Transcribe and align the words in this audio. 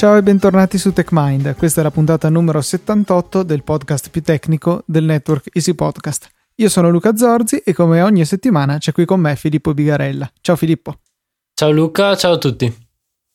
Ciao 0.00 0.16
e 0.16 0.22
bentornati 0.22 0.78
su 0.78 0.94
TechMind. 0.94 1.56
Questa 1.56 1.80
è 1.80 1.84
la 1.84 1.90
puntata 1.90 2.30
numero 2.30 2.62
78 2.62 3.42
del 3.42 3.62
podcast 3.62 4.08
più 4.08 4.22
tecnico 4.22 4.82
del 4.86 5.04
network 5.04 5.48
Easy 5.52 5.74
Podcast. 5.74 6.26
Io 6.54 6.70
sono 6.70 6.88
Luca 6.88 7.14
Zorzi 7.14 7.58
e 7.58 7.74
come 7.74 8.00
ogni 8.00 8.24
settimana 8.24 8.78
c'è 8.78 8.92
qui 8.92 9.04
con 9.04 9.20
me 9.20 9.36
Filippo 9.36 9.74
Bigarella. 9.74 10.32
Ciao 10.40 10.56
Filippo. 10.56 11.00
Ciao 11.52 11.70
Luca, 11.70 12.16
ciao 12.16 12.32
a 12.32 12.38
tutti. 12.38 12.74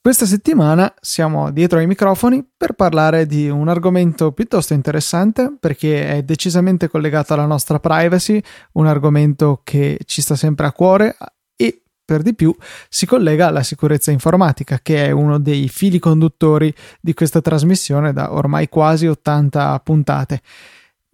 Questa 0.01 0.25
settimana 0.25 0.91
siamo 0.99 1.51
dietro 1.51 1.77
ai 1.77 1.85
microfoni 1.85 2.43
per 2.57 2.73
parlare 2.73 3.27
di 3.27 3.47
un 3.47 3.67
argomento 3.67 4.31
piuttosto 4.31 4.73
interessante 4.73 5.55
perché 5.59 6.17
è 6.17 6.23
decisamente 6.23 6.89
collegato 6.89 7.35
alla 7.35 7.45
nostra 7.45 7.79
privacy, 7.79 8.41
un 8.71 8.87
argomento 8.87 9.61
che 9.63 9.99
ci 10.05 10.19
sta 10.23 10.35
sempre 10.35 10.65
a 10.65 10.71
cuore 10.71 11.15
per 12.05 12.21
di 12.21 12.35
più 12.35 12.55
si 12.87 13.05
collega 13.05 13.47
alla 13.47 13.63
sicurezza 13.63 14.11
informatica 14.11 14.79
che 14.81 15.07
è 15.07 15.11
uno 15.11 15.39
dei 15.39 15.67
fili 15.67 15.99
conduttori 15.99 16.73
di 17.01 17.13
questa 17.13 17.41
trasmissione 17.41 18.13
da 18.13 18.31
ormai 18.31 18.69
quasi 18.69 19.07
80 19.07 19.79
puntate. 19.83 20.41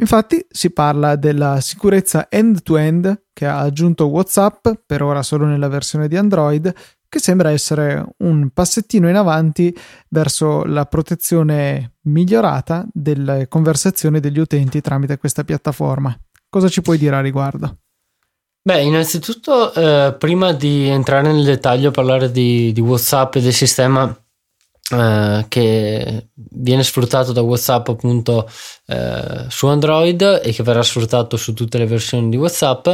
Infatti 0.02 0.46
si 0.50 0.72
parla 0.72 1.16
della 1.16 1.62
sicurezza 1.62 2.28
end-to-end 2.30 3.26
che 3.32 3.46
ha 3.46 3.60
aggiunto 3.60 4.08
WhatsApp, 4.08 4.68
per 4.86 5.04
ora 5.04 5.22
solo 5.22 5.46
nella 5.46 5.68
versione 5.68 6.08
di 6.08 6.18
Android, 6.18 6.74
che 7.08 7.20
sembra 7.20 7.52
essere 7.52 8.04
un 8.20 8.50
passettino 8.52 9.10
in 9.10 9.16
avanti 9.16 9.76
verso 10.08 10.64
la 10.64 10.86
protezione 10.86 11.98
migliorata 12.04 12.88
delle 12.92 13.48
conversazioni 13.48 14.20
degli 14.20 14.40
utenti 14.40 14.82
tramite 14.82 15.18
questa 15.18 15.44
piattaforma. 15.44 16.18
Cosa 16.50 16.68
ci 16.68 16.82
puoi 16.82 16.98
dire 16.98 17.18
a 17.18 17.22
riguardo? 17.22 17.81
Beh, 18.64 18.84
innanzitutto, 18.84 19.74
eh, 19.74 20.14
prima 20.14 20.54
di 20.54 20.88
entrare 20.88 21.32
nel 21.32 21.44
dettaglio 21.44 21.90
e 21.90 21.92
parlare 21.92 22.30
di, 22.30 22.72
di, 22.72 22.80
WhatsApp 22.80 23.36
e 23.36 23.42
del 23.42 23.54
sistema 23.54 24.16
eh, 24.92 25.46
che 25.48 26.28
viene 26.34 26.84
sfruttato 26.84 27.32
da 27.32 27.42
WhatsApp 27.42 27.88
appunto 27.88 28.48
eh, 28.86 29.46
su 29.50 29.66
Android 29.66 30.42
e 30.44 30.52
che 30.52 30.62
verrà 30.62 30.84
sfruttato 30.84 31.38
su 31.38 31.54
tutte 31.56 31.80
le 31.80 31.88
versioni 31.88 32.30
di 32.30 32.38
WhatsApp, 32.38 32.88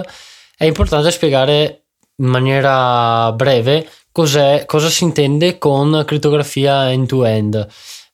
è 0.56 0.64
importante 0.64 1.12
spiegare 1.12 1.88
in 2.16 2.28
maniera 2.28 3.34
breve 3.34 3.90
cosa 4.10 4.90
si 4.90 5.04
intende 5.04 5.58
con 5.58 6.04
crittografia 6.06 6.90
end-to-end. 6.92 7.68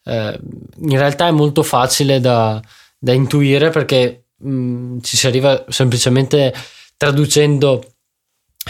Eh, 0.04 0.40
in 0.80 0.98
realtà 0.98 1.28
è 1.28 1.32
molto 1.32 1.62
facile 1.62 2.20
da, 2.20 2.60
da 2.98 3.14
intuire 3.14 3.70
perché 3.70 4.26
mh, 4.38 4.50
mm, 4.50 5.00
ci 5.02 5.18
si 5.18 5.28
arriva 5.28 5.64
semplicemente 5.70 6.52
traducendo 7.04 7.84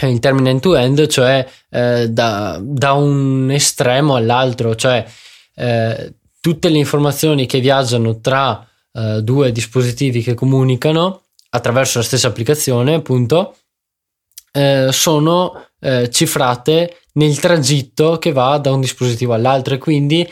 il 0.02 0.18
termine 0.18 0.50
end-to-end, 0.50 1.06
cioè 1.06 1.48
eh, 1.70 2.08
da, 2.10 2.58
da, 2.60 2.92
un 2.94 3.48
estremo 3.52 4.16
all'altro, 4.16 4.74
cioè 4.74 5.06
eh, 5.54 6.14
tutte 6.40 6.68
le 6.68 6.78
informazioni 6.78 7.46
che 7.46 7.60
viaggiano 7.60 8.18
tra 8.18 8.66
eh, 8.92 9.22
due 9.22 9.52
dispositivi 9.52 10.20
che 10.20 10.34
comunicano 10.34 11.26
attraverso 11.50 11.98
la 11.98 12.04
stessa 12.04 12.26
applicazione, 12.26 12.94
appunto, 12.94 13.56
eh, 14.50 14.88
sono 14.90 15.68
eh, 15.78 16.10
cifrate 16.10 17.02
nel 17.12 17.38
tragitto 17.38 18.18
che 18.18 18.32
va 18.32 18.58
da 18.58 18.72
un 18.72 18.80
dispositivo 18.80 19.32
all'altro 19.32 19.74
e 19.74 19.78
quindi 19.78 20.28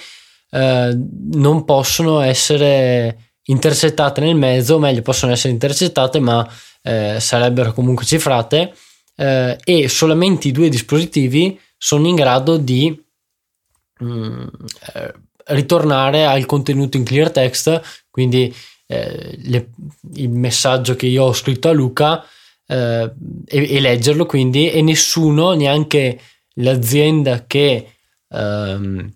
eh, 0.50 0.98
non 1.34 1.64
possono 1.64 2.18
essere 2.18 3.31
intercettate 3.44 4.20
nel 4.20 4.36
mezzo, 4.36 4.76
o 4.76 4.78
meglio 4.78 5.02
possono 5.02 5.32
essere 5.32 5.52
intercettate 5.52 6.20
ma 6.20 6.48
eh, 6.82 7.18
sarebbero 7.20 7.72
comunque 7.72 8.04
cifrate 8.04 8.72
eh, 9.16 9.58
e 9.64 9.88
solamente 9.88 10.48
i 10.48 10.52
due 10.52 10.68
dispositivi 10.68 11.58
sono 11.76 12.06
in 12.06 12.14
grado 12.14 12.56
di 12.56 12.96
mh, 13.98 14.06
mm, 14.06 14.46
eh, 14.94 15.14
ritornare 15.46 16.24
al 16.24 16.46
contenuto 16.46 16.96
in 16.96 17.04
clear 17.04 17.30
text, 17.30 18.04
quindi 18.10 18.54
eh, 18.86 19.36
le, 19.42 19.70
il 20.14 20.30
messaggio 20.30 20.94
che 20.94 21.06
io 21.06 21.24
ho 21.24 21.32
scritto 21.32 21.68
a 21.68 21.72
Luca 21.72 22.24
eh, 22.66 23.12
e, 23.46 23.74
e, 23.74 23.80
leggerlo 23.80 24.26
quindi 24.26 24.70
e 24.70 24.82
nessuno, 24.82 25.52
neanche 25.52 26.20
l'azienda 26.54 27.44
che, 27.46 27.94
ehm, 28.28 29.12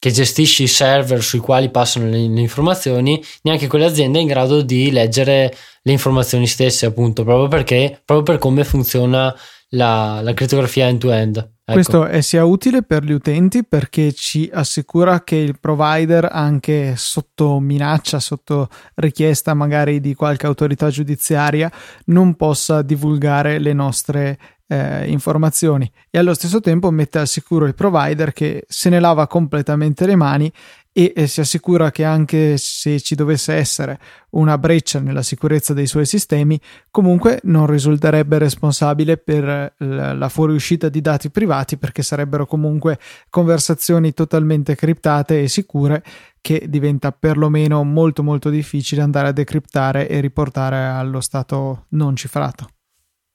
che 0.00 0.10
gestisce 0.10 0.62
i 0.62 0.66
server 0.66 1.22
sui 1.22 1.38
quali 1.40 1.70
passano 1.70 2.06
le, 2.06 2.26
le, 2.26 2.40
informazioni, 2.40 3.22
neanche 3.42 3.66
quell'azienda 3.66 4.18
è 4.18 4.22
in 4.22 4.28
grado 4.28 4.62
di 4.62 4.90
leggere 4.90 5.54
le 5.82 5.92
informazioni 5.92 6.46
stesse, 6.46 6.86
appunto, 6.86 7.22
proprio 7.22 7.48
perché, 7.48 8.00
proprio 8.02 8.34
per 8.34 8.38
come 8.38 8.64
funziona 8.64 9.32
la, 9.68 10.20
la 10.22 10.32
crittografia 10.32 10.86
end-to-end. 10.86 11.36
Ecco. 11.36 11.72
Questo 11.72 12.06
è 12.06 12.22
sia 12.22 12.44
utile 12.44 12.82
per 12.82 13.04
gli 13.04 13.12
utenti 13.12 13.62
perché 13.62 14.12
ci 14.14 14.50
assicura 14.52 15.22
che 15.22 15.36
il 15.36 15.60
provider, 15.60 16.28
anche 16.32 16.94
sotto 16.96 17.60
minaccia, 17.60 18.18
sotto 18.20 18.68
richiesta 18.94 19.52
magari 19.52 20.00
di 20.00 20.14
qualche 20.14 20.46
autorità 20.46 20.88
giudiziaria, 20.88 21.70
non 22.06 22.36
possa 22.36 22.80
divulgare 22.80 23.58
le 23.58 23.74
nostre 23.74 24.38
eh, 24.70 25.10
informazioni 25.10 25.90
e 26.10 26.18
allo 26.18 26.32
stesso 26.32 26.60
tempo 26.60 26.92
mette 26.92 27.18
al 27.18 27.26
sicuro 27.26 27.66
il 27.66 27.74
provider 27.74 28.32
che 28.32 28.64
se 28.68 28.88
ne 28.88 29.00
lava 29.00 29.26
completamente 29.26 30.06
le 30.06 30.14
mani 30.14 30.52
e, 30.92 31.26
si 31.26 31.40
assicura 31.40 31.90
che 31.90 32.04
anche 32.04 32.56
se 32.56 33.00
ci 33.00 33.14
dovesse 33.14 33.54
essere 33.54 33.98
una 34.30 34.58
breccia 34.58 35.00
nella 35.00 35.22
sicurezza 35.22 35.72
dei 35.72 35.86
suoi 35.86 36.04
sistemi, 36.06 36.60
comunque 36.90 37.40
non 37.44 37.66
risulterebbe 37.66 38.38
responsabile 38.38 39.16
per 39.16 39.74
la, 39.76 40.12
la 40.14 40.28
fuoriuscita 40.28 40.88
di 40.88 41.00
dati 41.00 41.30
privati 41.30 41.76
perché 41.76 42.02
sarebbero 42.02 42.46
comunque 42.46 42.98
conversazioni 43.28 44.12
totalmente 44.12 44.74
criptate 44.74 45.42
e 45.42 45.48
sicure 45.48 46.02
che 46.40 46.66
diventa 46.68 47.12
perlomeno 47.12 47.82
molto 47.84 48.22
molto 48.22 48.50
difficile 48.50 49.02
andare 49.02 49.28
a 49.28 49.32
decriptare 49.32 50.08
e 50.08 50.20
riportare 50.20 50.76
allo 50.84 51.20
stato 51.20 51.86
non 51.90 52.14
cifrato. 52.16 52.68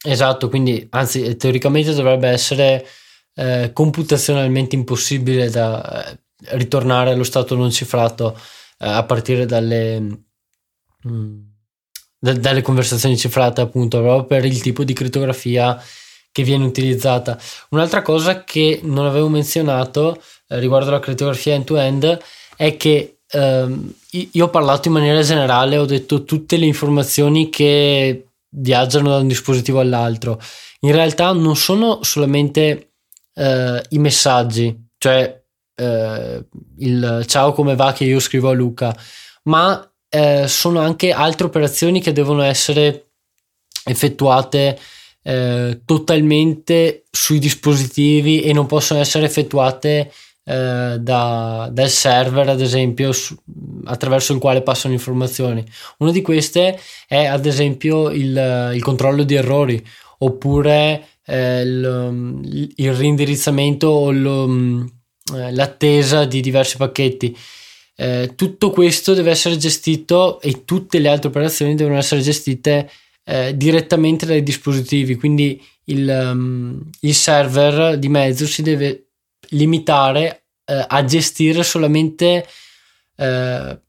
Esatto, 0.08 0.50
quindi 0.50 0.86
anzi 0.92 1.36
teoricamente 1.36 1.92
dovrebbe 1.94 2.28
essere 2.28 2.86
eh, 3.34 3.72
computazionalmente 3.74 4.76
impossibile 4.76 5.50
da 5.50 6.12
eh, 6.12 6.20
ritornare 6.58 7.12
allo 7.12 7.24
stato 7.24 7.56
non 7.56 7.72
cifrato 7.72 8.38
eh, 8.80 8.88
a 8.88 9.04
partire 9.04 9.48
dalle, 9.48 10.00
mh, 10.00 10.18
mm, 11.08 11.40
d- 12.20 12.38
dalle 12.38 12.62
conversazioni 12.62 13.18
cifrate 13.18 13.62
appunto 13.62 14.00
proprio 14.00 14.26
per 14.26 14.46
il 14.46 14.62
tipo 14.62 14.84
di 14.84 14.94
crittografia 14.94 15.82
che 16.32 16.44
viene 16.44 16.66
utilizzata. 16.66 17.40
Un'altra 17.70 18.04
cosa 18.04 18.44
che 18.44 18.82
non 18.84 19.08
avevo 19.08 19.28
menzionato 19.28 20.22
eh, 20.50 20.60
riguardo 20.60 20.90
alla 20.90 21.00
crittografia 21.00 21.56
end-to-end 21.56 22.20
è 22.56 22.78
che 22.78 23.18
ehm, 23.28 23.94
io 24.32 24.46
ho 24.46 24.50
parlato 24.50 24.88
in 24.88 24.94
maniera 24.94 25.22
generale, 25.24 25.78
ho 25.78 25.86
detto 25.86 26.24
tutte 26.26 26.58
le 26.58 26.66
informazioni 26.66 27.50
che 27.50 28.25
viaggiano 28.58 29.10
da 29.10 29.18
un 29.18 29.28
dispositivo 29.28 29.80
all'altro. 29.80 30.40
In 30.82 30.92
realtà 30.92 31.32
non 31.32 31.56
sono 31.56 32.04
solamente 32.04 32.94
eh, 33.34 33.84
i 33.90 33.98
messaggi, 33.98 34.76
cioè 34.98 35.44
eh, 35.76 36.46
il 36.78 37.24
ciao 37.28 37.54
come 37.54 37.76
va 37.76 37.94
che 37.94 38.06
io 38.06 38.20
scrivo 38.20 38.50
a 38.50 38.54
Luca, 38.54 38.96
ma 39.44 39.90
eh, 40.10 40.48
sono 40.48 40.80
anche 40.80 41.12
altre 41.12 41.48
operazioni 41.48 42.02
che 42.02 42.14
devono 42.14 42.42
essere 42.42 43.10
effettuate 43.86 44.80
eh, 45.24 45.82
totalmente 45.86 47.06
sui 47.12 47.40
dispositivi 47.40 48.42
e 48.42 48.54
non 48.54 48.66
possono 48.66 49.00
essere 49.00 49.26
effettuate 49.26 50.12
eh, 50.48 50.98
da, 51.00 51.70
dal 51.72 51.90
server, 51.90 52.48
ad 52.50 52.62
esempio, 52.62 53.12
su, 53.12 53.36
attraverso 53.86 54.32
il 54.34 54.40
quale 54.40 54.62
passano 54.62 54.94
informazioni. 54.94 55.66
Una 55.98 56.12
di 56.12 56.22
queste 56.22 56.80
è, 57.08 57.26
ad 57.26 57.46
esempio, 57.46 58.12
il, 58.12 58.72
il 58.76 58.82
controllo 58.84 59.24
di 59.24 59.34
errori 59.34 59.84
oppure 60.20 61.08
eh, 61.26 61.62
il, 61.62 62.72
il, 62.76 62.94
reindirizzamento 62.94 63.88
o 63.88 64.12
lo, 64.12 64.48
mm, 64.48 64.86
eh, 65.36 65.52
l'attesa 65.52 66.26
di 66.26 66.42
diversi 66.42 66.78
pacchetti. 66.78 67.36
Eh, 67.98 68.34
tutto 68.36 68.70
questo 68.70 69.14
deve 69.14 69.32
essere 69.32 69.58
gestito 69.58 70.40
e 70.42 70.64
tutte 70.66 71.00
le 71.00 71.08
altre 71.08 71.30
operazioni 71.30 71.76
devono 71.76 71.98
essere 71.98 72.22
gestite 72.22 72.90
eh, 73.24 73.58
direttamente 73.58 74.26
dai 74.26 74.44
dispositivi, 74.44 75.16
quindi 75.16 75.60
il, 75.86 76.08
um, 76.08 76.90
il 77.02 77.16
server 77.16 77.98
di 77.98 78.10
mezzo 78.10 78.46
si 78.46 78.62
deve 78.62 79.05
limitare 79.50 80.46
eh, 80.66 80.86
a 80.88 81.04
gestire 81.04 81.64
solamente 81.64 82.48
eh, 83.16 83.80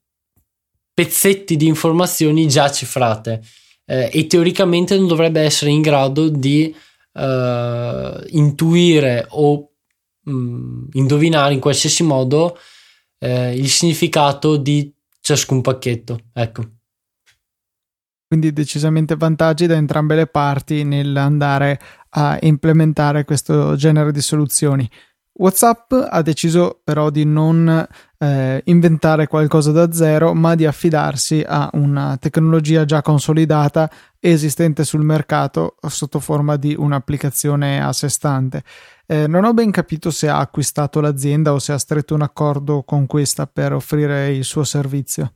pezzetti 0.92 1.56
di 1.56 1.66
informazioni 1.66 2.48
già 2.48 2.70
cifrate 2.70 3.42
eh, 3.84 4.10
e 4.12 4.26
teoricamente 4.26 4.96
non 4.96 5.06
dovrebbe 5.06 5.40
essere 5.40 5.70
in 5.70 5.80
grado 5.80 6.28
di 6.28 6.74
eh, 7.12 8.24
intuire 8.28 9.26
o 9.30 9.70
mh, 10.22 10.32
mm, 10.32 10.84
indovinare 10.92 11.54
in 11.54 11.60
qualsiasi 11.60 12.02
modo 12.02 12.58
eh, 13.18 13.56
il 13.56 13.68
significato 13.68 14.56
di 14.56 14.92
ciascun 15.20 15.60
pacchetto. 15.60 16.20
Ecco. 16.32 16.70
Quindi 18.28 18.52
decisamente 18.52 19.14
vantaggi 19.14 19.66
da 19.66 19.76
entrambe 19.76 20.16
le 20.16 20.26
parti 20.26 20.82
nell'andare 20.82 21.80
a 22.10 22.36
implementare 22.40 23.24
questo 23.24 23.76
genere 23.76 24.10
di 24.10 24.20
soluzioni. 24.20 24.88
WhatsApp 25.38 25.92
ha 25.92 26.22
deciso 26.22 26.80
però 26.82 27.10
di 27.10 27.24
non 27.24 27.86
eh, 28.18 28.62
inventare 28.64 29.26
qualcosa 29.26 29.70
da 29.70 29.92
zero, 29.92 30.32
ma 30.32 30.54
di 30.54 30.64
affidarsi 30.64 31.44
a 31.46 31.68
una 31.74 32.16
tecnologia 32.18 32.84
già 32.84 33.02
consolidata 33.02 33.90
esistente 34.18 34.84
sul 34.84 35.02
mercato 35.02 35.76
sotto 35.88 36.20
forma 36.20 36.56
di 36.56 36.74
un'applicazione 36.76 37.82
a 37.82 37.92
sé 37.92 38.08
stante. 38.08 38.62
Eh, 39.06 39.26
non 39.26 39.44
ho 39.44 39.52
ben 39.52 39.70
capito 39.70 40.10
se 40.10 40.28
ha 40.28 40.38
acquistato 40.38 41.00
l'azienda 41.00 41.52
o 41.52 41.58
se 41.58 41.72
ha 41.72 41.78
stretto 41.78 42.14
un 42.14 42.22
accordo 42.22 42.82
con 42.82 43.06
questa 43.06 43.46
per 43.46 43.74
offrire 43.74 44.32
il 44.32 44.44
suo 44.44 44.64
servizio. 44.64 45.32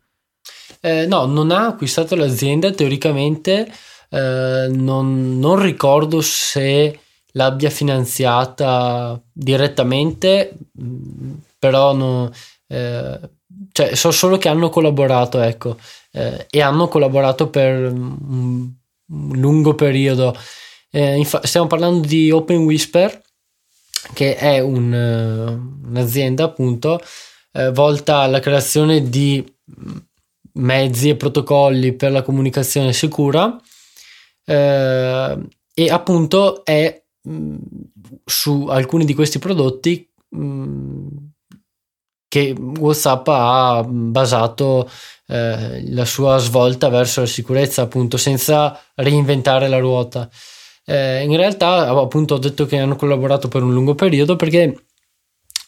Eh, 0.81 1.07
no, 1.07 1.27
non 1.27 1.51
ha 1.51 1.67
acquistato 1.67 2.17
l'azienda 2.17 2.71
teoricamente. 2.71 3.71
Eh, 4.09 4.69
non, 4.73 5.39
non 5.39 5.61
ricordo 5.61 6.21
se 6.23 6.99
l'abbia 7.33 7.71
finanziata 7.71 9.21
direttamente, 9.33 10.57
però 11.59 11.95
no, 11.95 12.31
eh, 12.67 13.21
cioè, 13.73 13.95
so 13.95 14.11
solo 14.11 14.39
che 14.39 14.49
hanno 14.49 14.69
collaborato, 14.69 15.41
ecco, 15.41 15.77
eh, 16.13 16.47
e 16.51 16.61
hanno 16.61 16.89
collaborato 16.89 17.49
per 17.49 17.93
un, 17.93 18.73
un 19.09 19.39
lungo 19.39 19.75
periodo. 19.75 20.37
Eh, 20.91 21.17
infa- 21.17 21.47
stiamo 21.47 21.67
parlando 21.67 22.07
di 22.07 22.31
Open 22.31 22.65
Whisper, 22.65 23.21
che 24.13 24.37
è 24.37 24.61
un, 24.61 24.93
eh, 24.93 25.89
un'azienda 25.89 26.45
appunto 26.45 27.01
eh, 27.53 27.71
volta 27.71 28.19
alla 28.19 28.41
creazione 28.41 29.09
di 29.09 29.45
mezzi 30.55 31.11
e 31.11 31.17
protocolli 31.17 31.93
per 31.93 32.11
la 32.11 32.23
comunicazione 32.23 32.93
sicura 32.93 33.57
eh, 34.45 35.39
e 35.75 35.91
appunto 35.91 36.65
è 36.65 37.03
mh, 37.31 37.57
su 38.25 38.67
alcuni 38.69 39.05
di 39.05 39.15
questi 39.15 39.39
prodotti 39.39 40.09
mh, 40.29 41.07
che 42.29 42.55
WhatsApp 42.79 43.27
ha 43.29 43.85
basato 43.85 44.89
eh, 45.27 45.83
la 45.93 46.05
sua 46.05 46.39
svolta 46.39 46.89
verso 46.89 47.21
la 47.21 47.27
sicurezza 47.27 47.83
appunto 47.83 48.17
senza 48.17 48.81
reinventare 48.95 49.69
la 49.69 49.79
ruota. 49.79 50.29
Eh, 50.85 51.25
in 51.25 51.37
realtà 51.37 51.89
appunto 51.89 52.35
ho 52.35 52.39
detto 52.39 52.67
che 52.67 52.79
hanno 52.79 52.97
collaborato 52.97 53.49
per 53.49 53.63
un 53.63 53.73
lungo 53.73 53.95
periodo 53.95 54.37
perché 54.37 54.85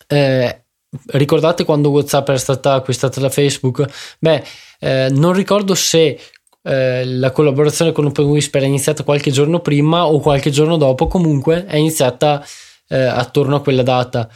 eh, 0.06 0.64
ricordate 1.06 1.64
quando 1.64 1.90
WhatsApp 1.90 2.28
era 2.28 2.38
stata 2.38 2.74
acquistata 2.74 3.20
da 3.20 3.28
Facebook? 3.28 3.84
Beh 4.18 4.44
eh, 4.78 5.08
non 5.10 5.32
ricordo 5.32 5.74
se 5.74 6.18
eh, 6.62 7.04
la 7.04 7.30
collaborazione 7.32 7.92
con 7.92 8.06
OpenWhisper 8.06 8.62
è 8.62 8.66
iniziata 8.66 9.04
qualche 9.04 9.30
giorno 9.30 9.60
prima 9.60 10.06
o 10.06 10.20
qualche 10.20 10.50
giorno 10.50 10.76
dopo, 10.76 11.06
comunque 11.06 11.66
è 11.66 11.76
iniziata 11.76 12.44
eh, 12.88 12.96
attorno 12.96 13.56
a 13.56 13.60
quella 13.60 13.82
data. 13.82 14.28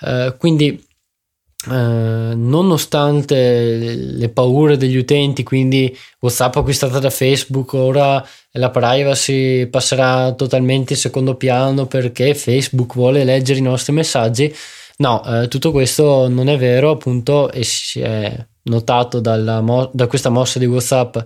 Eh, 0.00 0.34
quindi, 0.38 0.82
eh, 1.70 2.32
nonostante 2.34 3.94
le 3.94 4.28
paure 4.30 4.76
degli 4.76 4.96
utenti, 4.96 5.42
quindi 5.42 5.96
WhatsApp 6.20 6.56
acquistata 6.56 6.98
da 6.98 7.10
Facebook, 7.10 7.72
ora 7.74 8.26
la 8.52 8.70
privacy 8.70 9.66
passerà 9.66 10.32
totalmente 10.32 10.92
in 10.94 10.98
secondo 10.98 11.34
piano 11.36 11.86
perché 11.86 12.34
Facebook 12.34 12.94
vuole 12.94 13.24
leggere 13.24 13.58
i 13.58 13.62
nostri 13.62 13.92
messaggi. 13.92 14.54
No, 14.96 15.22
eh, 15.24 15.48
tutto 15.48 15.72
questo 15.72 16.28
non 16.28 16.48
è 16.48 16.56
vero, 16.56 16.90
appunto, 16.90 17.50
e 17.50 17.64
si 17.64 18.00
è 18.00 18.46
notato 18.64 19.20
mo- 19.62 19.90
da 19.92 20.06
questa 20.06 20.30
mossa 20.30 20.58
di 20.58 20.66
WhatsApp 20.66 21.16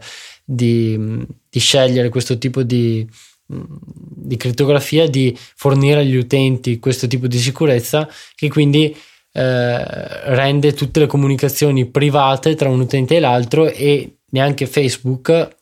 di, 0.45 1.27
di 1.49 1.59
scegliere 1.59 2.09
questo 2.09 2.39
tipo 2.39 2.63
di, 2.63 3.07
di 3.47 4.37
crittografia, 4.37 5.09
di 5.09 5.37
fornire 5.37 6.01
agli 6.01 6.17
utenti 6.17 6.79
questo 6.79 7.07
tipo 7.07 7.27
di 7.27 7.39
sicurezza 7.39 8.09
che 8.35 8.49
quindi 8.49 8.97
eh, 9.33 10.35
rende 10.35 10.73
tutte 10.73 11.01
le 11.01 11.07
comunicazioni 11.07 11.87
private 11.87 12.55
tra 12.55 12.71
un 12.71 12.81
utente 12.81 13.17
e 13.17 13.21
l'altro 13.21 13.69
e 13.69 14.19
neanche 14.31 14.67
Facebook 14.67 15.57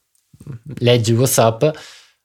legge 0.78 1.12
WhatsApp 1.12 1.64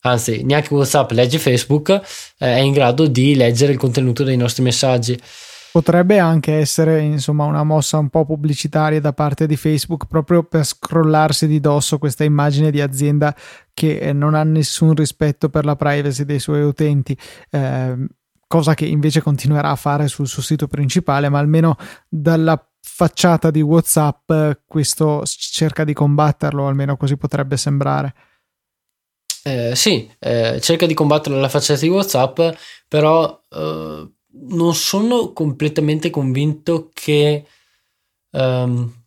anzi 0.02 0.44
neanche 0.44 0.74
WhatsApp 0.74 1.12
legge 1.12 1.40
Facebook 1.40 1.90
eh, 1.90 2.00
è 2.38 2.60
in 2.60 2.74
grado 2.74 3.08
di 3.08 3.36
leggere 3.36 3.72
il 3.72 3.78
contenuto 3.78 4.24
dei 4.24 4.38
nostri 4.38 4.64
messaggi 4.64 5.20
Potrebbe 5.72 6.20
anche 6.20 6.54
essere 6.56 7.00
insomma 7.00 7.46
una 7.46 7.64
mossa 7.64 7.98
un 7.98 8.10
po' 8.10 8.26
pubblicitaria 8.26 9.00
da 9.00 9.14
parte 9.14 9.48
di 9.48 9.56
Facebook 9.56 10.06
proprio 10.06 10.44
per 10.44 10.66
scrollarsi 10.66 11.48
di 11.48 11.62
dosso 11.62 11.98
questa 11.98 12.26
immagine 12.26 12.72
di 12.72 12.82
azienda 12.82 13.34
che 13.74 13.98
eh, 13.98 14.12
non 14.12 14.34
ha 14.34 14.44
nessun 14.44 14.94
rispetto 14.94 15.50
per 15.50 15.64
la 15.64 15.78
privacy 15.78 16.26
dei 16.26 16.40
suoi 16.40 16.64
utenti. 16.64 17.18
Eh, 17.50 17.96
cosa 18.48 18.74
che 18.74 18.86
invece 18.86 19.22
continuerà 19.22 19.70
a 19.70 19.78
fare 19.78 20.10
sul 20.10 20.28
suo 20.28 20.42
sito 20.42 20.68
principale, 20.68 21.30
ma 21.30 21.40
almeno 21.40 21.78
dalla 22.10 22.62
facciata 22.82 23.50
di 23.50 23.62
WhatsApp 23.62 24.30
questo 24.66 25.24
cerca 25.26 25.86
di 25.86 25.94
combatterlo, 25.94 26.68
almeno 26.68 26.98
così 26.98 27.16
potrebbe 27.16 27.56
sembrare. 27.56 28.14
Eh, 29.44 29.74
sì, 29.74 30.12
eh, 30.20 30.60
cerca 30.62 30.86
di 30.86 30.94
combatterlo 30.94 31.38
alla 31.38 31.48
facciata 31.48 31.80
di 31.80 31.88
WhatsApp, 31.88 32.42
però 32.88 33.42
eh, 33.50 34.12
non 34.32 34.74
sono 34.76 35.34
completamente 35.34 36.10
convinto 36.10 36.90
che... 36.94 37.46
Um, 38.32 39.00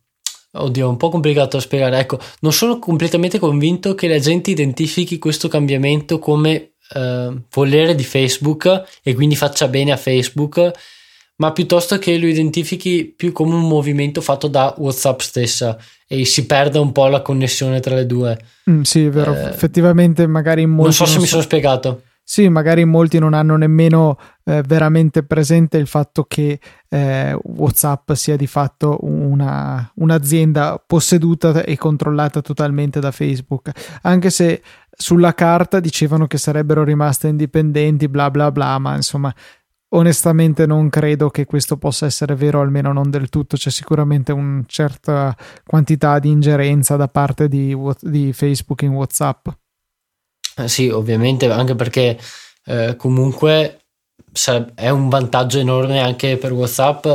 oddio, 0.57 0.85
è 0.85 0.89
un 0.89 0.97
po' 0.97 1.09
complicato 1.09 1.57
da 1.57 1.63
spiegare. 1.63 1.99
Ecco, 1.99 2.19
non 2.41 2.53
sono 2.53 2.79
completamente 2.79 3.39
convinto 3.39 3.95
che 3.95 4.07
la 4.07 4.19
gente 4.19 4.51
identifichi 4.51 5.19
questo 5.19 5.47
cambiamento 5.47 6.19
come 6.19 6.75
uh, 6.93 7.41
volere 7.51 7.95
di 7.95 8.03
Facebook 8.03 8.83
e 9.03 9.13
quindi 9.13 9.35
faccia 9.35 9.67
bene 9.67 9.91
a 9.91 9.97
Facebook, 9.97 10.71
ma 11.37 11.51
piuttosto 11.51 11.97
che 11.97 12.17
lo 12.17 12.27
identifichi 12.27 13.05
più 13.05 13.31
come 13.31 13.55
un 13.55 13.67
movimento 13.67 14.21
fatto 14.21 14.47
da 14.47 14.73
WhatsApp 14.77 15.19
stessa 15.19 15.77
e 16.07 16.23
si 16.23 16.45
perda 16.45 16.79
un 16.79 16.91
po' 16.91 17.07
la 17.07 17.21
connessione 17.21 17.79
tra 17.79 17.95
le 17.95 18.05
due. 18.05 18.39
Mm, 18.69 18.81
sì, 18.81 19.05
è 19.05 19.09
vero. 19.09 19.35
Eh, 19.35 19.49
Effettivamente, 19.49 20.27
magari 20.27 20.61
in 20.61 20.69
molti. 20.69 20.83
Non 20.83 20.93
so 20.93 21.05
se 21.05 21.13
non 21.13 21.21
mi 21.21 21.27
so... 21.27 21.31
sono 21.31 21.43
spiegato. 21.43 22.01
Sì, 22.27 22.49
magari 22.49 22.85
molti 22.85 23.19
non 23.19 23.35
hanno 23.35 23.55
nemmeno 23.55 24.17
eh, 24.45 24.63
veramente 24.63 25.21
presente 25.21 25.77
il 25.77 25.85
fatto 25.85 26.23
che 26.23 26.59
eh, 26.89 27.37
WhatsApp 27.43 28.13
sia 28.13 28.35
di 28.35 28.47
fatto 28.47 28.97
una, 29.01 29.91
un'azienda 29.97 30.83
posseduta 30.83 31.63
e 31.63 31.77
controllata 31.77 32.41
totalmente 32.41 32.99
da 32.99 33.11
Facebook, 33.11 33.69
anche 34.01 34.31
se 34.31 34.63
sulla 34.89 35.35
carta 35.35 35.79
dicevano 35.79 36.25
che 36.25 36.39
sarebbero 36.39 36.83
rimaste 36.83 37.27
indipendenti, 37.27 38.07
bla 38.07 38.31
bla 38.31 38.51
bla, 38.51 38.79
ma 38.79 38.95
insomma 38.95 39.31
onestamente 39.89 40.65
non 40.65 40.89
credo 40.89 41.29
che 41.29 41.45
questo 41.45 41.77
possa 41.77 42.07
essere 42.07 42.33
vero, 42.33 42.59
almeno 42.59 42.91
non 42.91 43.11
del 43.11 43.29
tutto. 43.29 43.55
C'è 43.55 43.69
sicuramente 43.69 44.31
una 44.31 44.63
certa 44.65 45.35
quantità 45.63 46.17
di 46.17 46.29
ingerenza 46.31 46.95
da 46.95 47.07
parte 47.07 47.47
di, 47.47 47.77
di 48.01 48.33
Facebook 48.33 48.81
in 48.81 48.93
WhatsApp. 48.93 49.47
Eh, 50.57 50.67
sì, 50.69 50.87
ovviamente, 50.89 51.49
anche 51.51 51.75
perché 51.75 52.17
eh, 52.65 52.95
comunque 52.97 53.79
è 54.75 54.89
un 54.89 55.09
vantaggio 55.09 55.59
enorme 55.59 55.99
anche 55.99 56.37
per 56.37 56.51
WhatsApp 56.51 57.07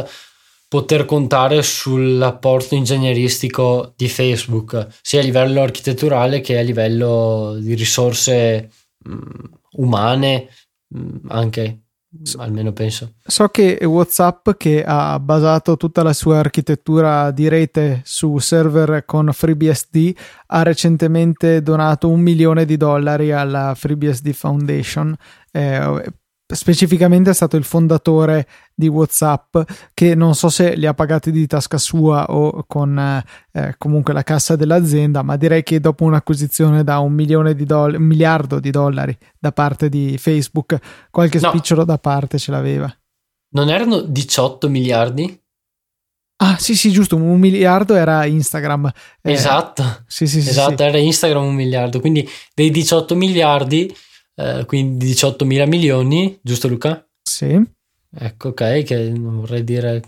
poter 0.69 1.05
contare 1.05 1.63
sull'apporto 1.63 2.75
ingegneristico 2.75 3.93
di 3.97 4.09
Facebook, 4.09 4.87
sia 5.03 5.21
a 5.21 5.25
livello 5.25 5.63
architetturale 5.63 6.41
che 6.41 6.59
a 6.59 6.63
livello 6.63 7.57
di 7.59 7.75
risorse 7.75 8.71
mh, 9.05 9.45
umane, 9.79 10.49
mh, 10.89 11.17
anche 11.29 11.81
almeno 12.39 12.73
penso. 12.73 13.15
So 13.25 13.49
che 13.49 13.79
WhatsApp, 13.85 14.51
che 14.57 14.85
ha 14.85 15.19
basato 15.21 15.77
tutta 15.77 16.03
la 16.03 16.13
sua 16.13 16.39
architettura 16.39 17.31
di 17.31 17.49
rete 17.49 18.03
su 18.05 18.39
server 18.39 19.05
con 19.05 19.31
FreeBSD, 19.33 20.15
ha 20.47 20.63
recentemente 20.63 21.63
donato 21.63 22.09
un 22.09 22.21
milione 22.21 22.65
di 22.65 22.77
dollari 22.77 23.33
alla 23.33 23.75
FreeBSD 23.75 24.33
Foundation. 24.33 25.15
Eh, 25.53 26.13
specificamente 26.55 27.31
è 27.31 27.35
stato 27.35 27.57
il 27.57 27.65
fondatore 27.65 28.47
di 28.75 28.89
WhatsApp 28.89 29.59
che 29.95 30.15
non 30.15 30.35
so 30.35 30.49
se 30.49 30.75
li 30.75 30.87
ha 30.87 30.95
pagati 30.95 31.31
di 31.31 31.47
tasca 31.47 31.79
sua 31.79 32.27
o 32.27 32.65
con 32.67 32.99
eh, 33.53 33.75
comunque 33.79 34.13
la 34.13 34.23
cassa 34.23 34.57
dell'azienda, 34.57 35.23
ma 35.23 35.37
direi 35.37 35.63
che 35.63 35.81
dopo 35.81 36.05
un'acquisizione 36.05 36.85
da 36.85 36.99
un 36.99 37.13
milione 37.13 37.55
di 37.55 37.65
dollari, 37.65 37.97
un 37.97 38.05
miliardo 38.05 38.61
di 38.61 38.71
dollari 38.71 39.17
da 39.39 39.53
parte 39.53 39.89
di 39.89 40.17
Facebook, 40.19 40.79
qualche 41.11 41.39
no. 41.41 41.49
spicciolo 41.49 41.85
da 41.85 41.99
parte 41.99 42.39
ce 42.39 42.51
l'aveva. 42.51 42.95
Non 43.53 43.69
erano 43.69 44.01
18 44.01 44.69
miliardi? 44.69 45.39
Ah, 46.43 46.57
sì, 46.59 46.75
sì, 46.75 46.91
giusto, 46.91 47.17
un 47.17 47.39
miliardo 47.39 47.95
era 47.95 48.25
Instagram. 48.25 48.91
Eh, 49.21 49.33
esatto. 49.33 50.05
Sì, 50.07 50.27
sì, 50.27 50.41
sì. 50.41 50.49
Esatto, 50.49 50.79
sì. 50.79 50.83
era 50.85 50.97
Instagram 50.97 51.45
un 51.45 51.55
miliardo, 51.55 52.01
quindi 52.01 52.27
dei 52.55 52.71
18 52.71 53.15
miliardi 53.15 53.95
eh, 54.41 54.65
quindi 54.65 55.07
18 55.07 55.45
mila 55.45 55.67
milioni, 55.67 56.39
giusto 56.43 56.69
Luca? 56.69 57.07
Sì. 57.23 57.61
Ecco, 58.13 58.49
ok, 58.49 58.83
che 58.83 59.11
non 59.11 59.41
vorrei 59.41 59.65
dire... 59.65 60.03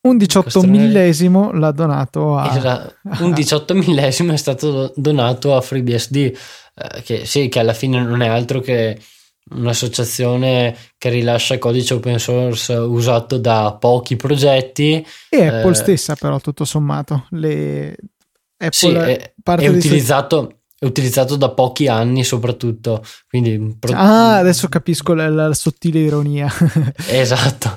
Un 0.00 0.16
18 0.16 0.62
millesimo 0.62 1.50
l'ha 1.52 1.72
donato 1.72 2.36
a... 2.36 2.56
Era, 2.56 2.94
un 3.20 3.32
18 3.32 3.74
millesimo 3.74 4.32
è 4.32 4.36
stato 4.36 4.92
donato 4.94 5.56
a 5.56 5.60
FreeBSD, 5.60 6.16
eh, 6.16 7.02
che 7.02 7.26
sì, 7.26 7.48
che 7.48 7.58
alla 7.58 7.72
fine 7.72 8.02
non 8.02 8.22
è 8.22 8.28
altro 8.28 8.60
che 8.60 8.98
un'associazione 9.50 10.76
che 10.96 11.08
rilascia 11.08 11.58
codice 11.58 11.94
open 11.94 12.18
source 12.18 12.72
usato 12.72 13.38
da 13.38 13.76
pochi 13.78 14.16
progetti. 14.16 15.04
E 15.28 15.46
Apple 15.46 15.72
eh, 15.72 15.74
stessa, 15.74 16.14
però, 16.14 16.38
tutto 16.38 16.64
sommato. 16.64 17.26
Le... 17.30 17.96
Apple 18.56 18.70
sì, 18.70 18.92
è, 18.92 19.34
è 19.42 19.68
utilizzato. 19.68 20.57
È 20.78 20.84
utilizzato 20.84 21.36
da 21.36 21.50
pochi 21.50 21.88
anni 21.88 22.22
soprattutto. 22.22 23.02
Quindi 23.28 23.76
pro... 23.78 23.92
Ah, 23.94 24.36
adesso 24.36 24.68
capisco 24.68 25.14
la, 25.14 25.28
la 25.28 25.52
sottile 25.54 25.98
ironia. 25.98 26.48
esatto. 27.08 27.76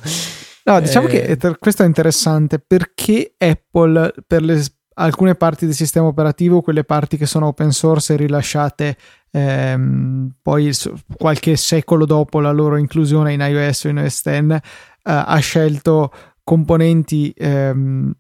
No, 0.64 0.80
diciamo 0.80 1.08
eh... 1.08 1.38
che 1.38 1.58
questo 1.58 1.84
è 1.84 1.86
interessante 1.86 2.60
perché 2.60 3.34
Apple 3.38 4.14
per 4.28 4.44
le 4.44 4.64
alcune 4.96 5.36
parti 5.36 5.66
del 5.66 5.74
sistema 5.74 6.08
operativo, 6.08 6.62
quelle 6.62 6.84
parti 6.84 7.18
che 7.18 7.26
sono 7.26 7.48
open 7.48 7.72
source 7.72 8.14
e 8.14 8.18
rilasciate 8.18 8.98
ehm, 9.32 10.36
poi 10.42 10.72
qualche 11.18 11.56
secolo 11.56 12.06
dopo 12.06 12.40
la 12.40 12.52
loro 12.52 12.78
inclusione 12.78 13.34
in 13.34 13.40
iOS 13.40 13.86
o 13.86 13.88
in 13.90 13.98
OS 14.00 14.22
X, 14.22 14.26
eh, 14.28 14.60
ha 15.04 15.38
scelto 15.40 16.12
componenti 16.44 17.34
ehm, 17.36 18.12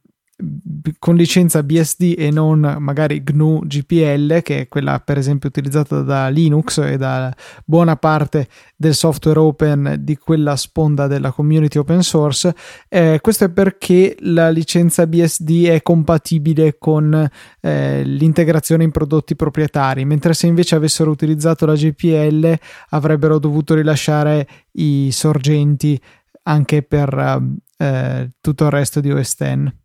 con 0.99 1.15
licenza 1.15 1.63
BSD 1.63 2.15
e 2.17 2.31
non 2.31 2.77
magari 2.79 3.23
GNU 3.23 3.61
GPL, 3.65 4.41
che 4.41 4.61
è 4.61 4.67
quella 4.67 4.99
per 4.99 5.17
esempio 5.17 5.49
utilizzata 5.49 6.01
da 6.01 6.27
Linux 6.29 6.77
e 6.79 6.97
da 6.97 7.33
buona 7.65 7.95
parte 7.95 8.47
del 8.75 8.93
software 8.93 9.39
open 9.39 9.97
di 9.99 10.17
quella 10.17 10.55
sponda 10.55 11.07
della 11.07 11.31
community 11.31 11.77
open 11.77 12.01
source. 12.01 12.53
Eh, 12.89 13.19
questo 13.21 13.45
è 13.45 13.49
perché 13.49 14.15
la 14.19 14.49
licenza 14.49 15.07
BSD 15.07 15.65
è 15.67 15.81
compatibile 15.81 16.77
con 16.77 17.29
eh, 17.59 18.03
l'integrazione 18.03 18.83
in 18.83 18.91
prodotti 18.91 19.35
proprietari, 19.35 20.05
mentre 20.05 20.33
se 20.33 20.47
invece 20.47 20.75
avessero 20.75 21.11
utilizzato 21.11 21.65
la 21.65 21.75
GPL 21.75 22.57
avrebbero 22.89 23.39
dovuto 23.39 23.75
rilasciare 23.75 24.47
i 24.73 25.09
sorgenti 25.11 25.99
anche 26.43 26.81
per 26.81 27.41
eh, 27.77 28.29
tutto 28.41 28.65
il 28.65 28.71
resto 28.71 28.99
di 28.99 29.11
OS 29.11 29.35
X. 29.35 29.80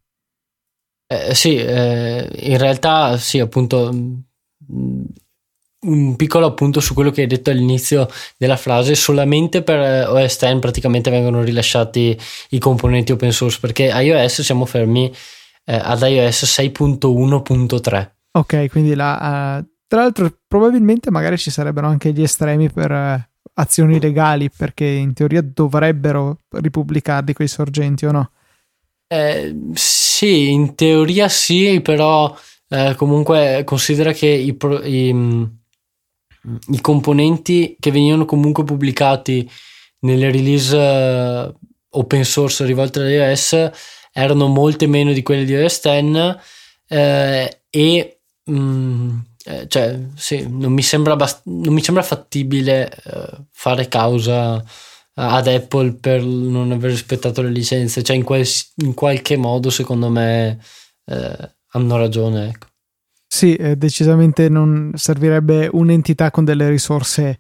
Eh, 1.07 1.35
sì, 1.35 1.57
eh, 1.57 2.29
in 2.35 2.59
realtà 2.59 3.17
sì, 3.17 3.39
appunto 3.39 3.93
mm, 3.93 5.05
un 5.87 6.17
piccolo 6.17 6.47
appunto 6.47 6.81
su 6.81 6.95
quello 6.95 7.11
che 7.11 7.23
hai 7.23 7.27
detto 7.27 7.51
all'inizio 7.51 8.09
della 8.37 8.57
frase, 8.57 8.95
solamente 8.95 9.63
per 9.63 9.79
eh, 9.79 10.05
OS 10.05 10.39
X 10.39 10.59
praticamente 10.59 11.11
vengono 11.11 11.43
rilasciati 11.43 12.19
i 12.51 12.59
componenti 12.59 13.13
open 13.13 13.33
source 13.33 13.59
perché 13.61 13.85
iOS 13.85 14.43
siamo 14.43 14.65
fermi 14.65 15.13
eh, 15.65 15.75
ad 15.75 16.03
iOS 16.03 16.59
6.1.3. 16.61 18.11
Ok, 18.33 18.69
quindi 18.69 18.95
la, 18.95 19.61
uh, 19.61 19.67
tra 19.87 20.03
l'altro 20.03 20.31
probabilmente 20.47 21.11
magari 21.11 21.39
ci 21.39 21.51
sarebbero 21.51 21.87
anche 21.87 22.13
gli 22.13 22.23
estremi 22.23 22.71
per 22.71 22.91
uh, 22.91 23.21
azioni 23.55 23.99
legali 23.99 24.51
perché 24.51 24.85
in 24.85 25.15
teoria 25.15 25.43
dovrebbero 25.43 26.41
ripubblicarli 26.51 27.33
quei 27.33 27.49
sorgenti 27.49 28.05
o 28.05 28.13
no? 28.13 28.31
Eh, 29.09 29.57
sì, 29.73 30.06
in 30.25 30.75
teoria 30.75 31.29
sì, 31.29 31.81
però 31.83 32.35
eh, 32.69 32.95
comunque 32.97 33.63
considera 33.65 34.13
che 34.13 34.27
i, 34.27 34.55
pro, 34.55 34.83
i, 34.83 35.13
mm, 35.13 35.45
i, 36.69 36.81
componenti 36.81 37.77
che 37.79 37.91
venivano 37.91 38.25
comunque 38.25 38.65
pubblicati 38.65 39.49
nelle 40.01 40.31
release 40.31 40.77
uh, 40.77 41.53
open 41.99 42.25
source 42.25 42.65
rivolte 42.65 43.01
ad 43.01 43.09
iOS 43.09 43.71
erano 44.13 44.47
molte 44.47 44.87
meno 44.87 45.13
di 45.13 45.23
quelle 45.23 45.45
di 45.45 45.53
iOS 45.53 45.83
10 45.83 46.37
eh, 46.89 47.61
e 47.69 48.19
mh, 48.45 48.53
mm, 48.53 49.19
eh, 49.49 49.69
cioè, 49.69 49.99
sì, 50.17 50.47
non 50.49 50.73
mi 50.73 50.83
sembra, 50.83 51.17
non 51.45 51.73
mi 51.73 51.83
sembra 51.83 52.03
fattibile 52.03 52.91
eh, 52.91 53.31
fare 53.53 53.87
causa 53.87 54.65
ad 55.19 55.47
Apple 55.47 55.95
per 55.95 56.23
non 56.23 56.73
aver 56.73 56.91
rispettato 56.91 57.43
le 57.43 57.51
licenze, 57.51 58.03
cioè 58.03 58.17
in, 58.17 58.23
quel, 58.23 58.47
in 58.77 58.95
qualche 58.95 59.37
modo 59.37 59.71
secondo 59.71 60.11
me 60.11 60.59
eh, 61.07 61.55
hanno 61.73 61.97
ragione. 61.97 62.49
Ecco. 62.49 62.67
Sì, 63.27 63.55
eh, 63.55 63.77
decisamente 63.77 64.49
non 64.49 64.93
servirebbe 64.95 65.69
un'entità 65.73 66.31
con 66.31 66.45
delle 66.45 66.69
risorse 66.69 67.39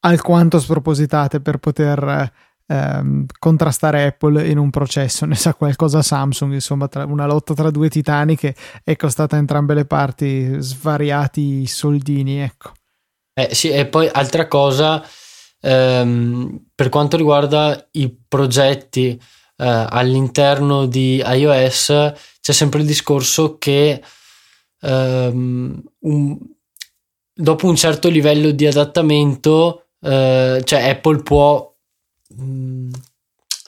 alquanto 0.00 0.60
spropositate 0.60 1.40
per 1.40 1.58
poter 1.58 2.30
ehm, 2.66 3.26
contrastare 3.38 4.04
Apple 4.04 4.46
in 4.46 4.58
un 4.58 4.70
processo. 4.70 5.24
Ne 5.26 5.34
sa 5.34 5.54
qualcosa 5.54 6.02
Samsung, 6.02 6.52
insomma, 6.52 6.88
tra, 6.88 7.04
una 7.04 7.26
lotta 7.26 7.54
tra 7.54 7.70
due 7.70 7.88
titani 7.88 8.36
che 8.36 8.54
è 8.82 8.96
costata 8.96 9.36
a 9.36 9.38
entrambe 9.38 9.74
le 9.74 9.86
parti 9.86 10.56
svariati 10.58 11.66
soldini, 11.66 12.40
ecco. 12.40 12.72
Eh, 13.32 13.54
sì, 13.54 13.70
e 13.70 13.86
poi 13.86 14.08
altra 14.12 14.46
cosa 14.46 15.04
ehm, 15.64 16.66
per 16.74 16.88
quanto 16.90 17.16
riguarda 17.16 17.88
i 17.92 18.14
progetti 18.28 19.08
eh, 19.56 19.86
all'interno 19.88 20.86
di 20.86 21.22
iOS 21.24 22.12
c'è 22.40 22.52
sempre 22.52 22.80
il 22.80 22.86
discorso 22.86 23.56
che 23.56 24.02
ehm, 24.80 25.82
un, 26.00 26.38
dopo 27.32 27.66
un 27.66 27.76
certo 27.76 28.08
livello 28.10 28.50
di 28.50 28.66
adattamento 28.66 29.86
eh, 30.00 30.60
cioè 30.64 30.88
Apple 30.88 31.22
può 31.22 31.74
mh, 32.36 32.44
mm, 32.44 32.90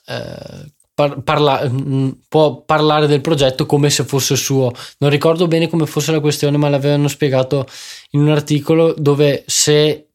eh, 0.07 0.75
Par- 0.97 1.21
parla- 1.21 1.69
mm, 1.69 2.09
può 2.27 2.63
parlare 2.63 3.07
del 3.07 3.21
progetto 3.21 3.67
come 3.67 3.91
se 3.91 4.03
fosse 4.05 4.35
suo. 4.35 4.73
Non 5.01 5.11
ricordo 5.11 5.47
bene 5.47 5.69
come 5.69 5.85
fosse 5.85 6.11
la 6.11 6.21
questione, 6.21 6.57
ma 6.57 6.71
l'avevano 6.71 7.07
spiegato 7.07 7.67
in 8.13 8.21
un 8.21 8.31
articolo 8.31 8.95
dove 8.97 9.45
se 9.47 10.07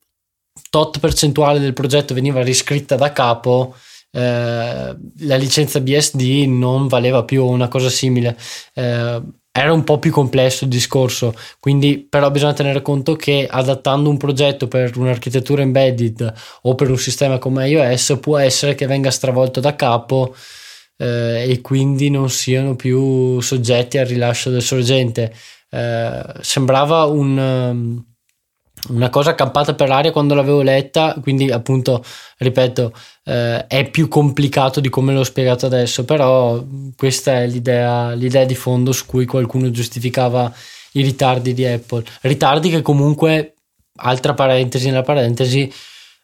tot 0.70 1.00
percentuale 1.00 1.60
del 1.60 1.74
progetto 1.74 2.14
veniva 2.14 2.42
riscritta 2.42 2.96
da 2.96 3.12
capo, 3.12 3.76
eh, 4.12 4.96
la 5.20 5.36
licenza 5.36 5.80
BSD 5.80 6.46
non 6.48 6.88
valeva 6.88 7.24
più 7.24 7.46
una 7.46 7.68
cosa 7.68 7.90
simile. 7.90 8.38
Eh, 8.74 9.22
era 9.54 9.74
un 9.74 9.84
po' 9.84 10.00
più 10.00 10.12
complesso 10.12 10.64
il 10.64 10.70
discorso, 10.70 11.34
quindi 11.60 12.08
però 12.10 12.32
bisogna 12.32 12.54
tenere 12.54 12.82
conto 12.82 13.16
che 13.18 13.48
adattando 13.50 14.10
un 14.10 14.16
progetto 14.16 14.70
per 14.70 14.96
un'architettura 14.98 15.62
embedded 15.62 16.34
o 16.62 16.76
per 16.76 16.90
un 16.90 16.98
sistema 16.98 17.38
come 17.38 17.68
iOS 17.68 18.18
può 18.22 18.38
essere 18.38 18.76
che 18.76 18.86
venga 18.88 19.12
stravolto 19.12 19.60
da 19.60 19.76
capo 19.76 20.34
eh, 20.96 21.46
e 21.50 21.60
quindi 21.60 22.10
non 22.10 22.30
siano 22.30 22.76
più 22.78 23.42
soggetti 23.42 23.98
al 23.98 24.06
rilascio 24.06 24.50
del 24.50 24.62
sorgente. 24.62 25.34
Eh, 25.70 26.24
sembrava 26.40 27.04
un, 27.06 27.38
um, 27.38 28.11
una 28.90 29.10
cosa 29.10 29.36
campata 29.36 29.74
per 29.74 29.90
aria 29.92 30.12
quando 30.12 30.34
l'avevo 30.34 30.62
letta, 30.62 31.16
quindi 31.22 31.52
appunto, 31.52 32.04
ripeto, 32.38 32.94
eh, 33.26 33.68
è 33.68 33.90
più 33.90 34.08
complicato 34.08 34.80
di 34.80 34.90
come 34.90 35.14
l'ho 35.14 35.24
spiegato 35.24 35.66
adesso, 35.66 36.04
però 36.06 36.64
questa 36.96 37.42
è 37.42 37.48
l'idea, 37.48 38.14
l'idea 38.14 38.46
di 38.46 38.56
fondo 38.56 38.92
su 38.92 39.06
cui 39.06 39.26
qualcuno 39.26 39.70
giustificava 39.72 40.52
i 40.94 41.02
ritardi 41.02 41.54
di 41.54 41.66
Apple. 41.66 42.04
Ritardi 42.22 42.70
che 42.70 42.82
comunque, 42.82 43.54
altra 43.98 44.34
parentesi 44.34 44.88
nella 44.88 45.04
parentesi, 45.04 45.72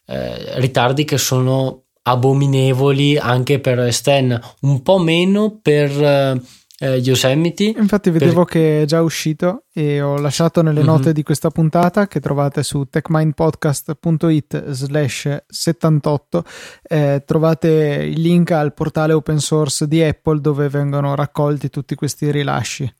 eh, 0.06 0.58
ritardi 0.60 1.04
che 1.04 1.18
sono 1.18 1.84
abominevoli 2.02 3.16
anche 3.18 3.60
per 3.60 3.92
Sten, 3.92 4.38
un 4.62 4.82
po' 4.82 4.98
meno 4.98 5.58
per... 5.62 5.90
Eh, 5.90 6.40
eh, 6.80 6.96
Yosemite. 6.96 7.74
Infatti 7.76 8.10
vedevo 8.10 8.44
per... 8.44 8.52
che 8.52 8.82
è 8.82 8.84
già 8.84 9.02
uscito 9.02 9.64
e 9.72 10.00
ho 10.00 10.18
lasciato 10.18 10.62
nelle 10.62 10.80
mm-hmm. 10.80 10.88
note 10.88 11.12
di 11.12 11.22
questa 11.22 11.50
puntata 11.50 12.06
che 12.06 12.20
trovate 12.20 12.62
su 12.62 12.84
techmindpodcast.it 12.88 14.70
slash 14.70 15.44
78 15.46 16.44
eh, 16.82 17.22
trovate 17.26 17.68
il 18.08 18.20
link 18.20 18.52
al 18.52 18.74
portale 18.74 19.12
open 19.12 19.40
source 19.40 19.88
di 19.88 20.02
Apple 20.02 20.40
dove 20.40 20.68
vengono 20.68 21.14
raccolti 21.14 21.68
tutti 21.68 21.94
questi 21.94 22.30
rilasci. 22.30 22.92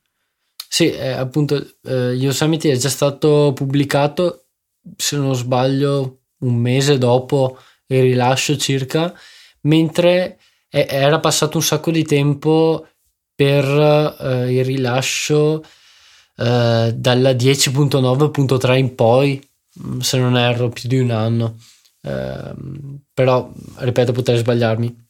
Sì, 0.68 0.90
eh, 0.90 1.10
appunto 1.10 1.64
eh, 1.84 2.12
Yosemite 2.12 2.70
è 2.70 2.76
già 2.76 2.90
stato 2.90 3.52
pubblicato 3.54 4.48
se 4.96 5.16
non 5.16 5.34
sbaglio 5.34 6.22
un 6.40 6.56
mese 6.56 6.98
dopo 6.98 7.58
il 7.86 8.02
rilascio 8.02 8.56
circa 8.56 9.12
mentre 9.62 10.38
era 10.70 11.18
passato 11.18 11.56
un 11.56 11.62
sacco 11.62 11.90
di 11.90 12.04
tempo 12.04 12.86
per 13.38 13.64
eh, 14.20 14.52
il 14.52 14.64
rilascio 14.64 15.62
eh, 16.38 16.92
dalla 16.92 17.30
10.9.3 17.30 18.76
in 18.76 18.96
poi, 18.96 19.40
mm, 19.80 20.00
se 20.00 20.18
non 20.18 20.36
erro, 20.36 20.70
più 20.70 20.88
di 20.88 20.98
un 20.98 21.12
anno. 21.12 21.56
Eh, 22.02 22.52
però, 23.14 23.48
ripeto, 23.76 24.10
potrei 24.10 24.38
sbagliarmi. 24.38 25.06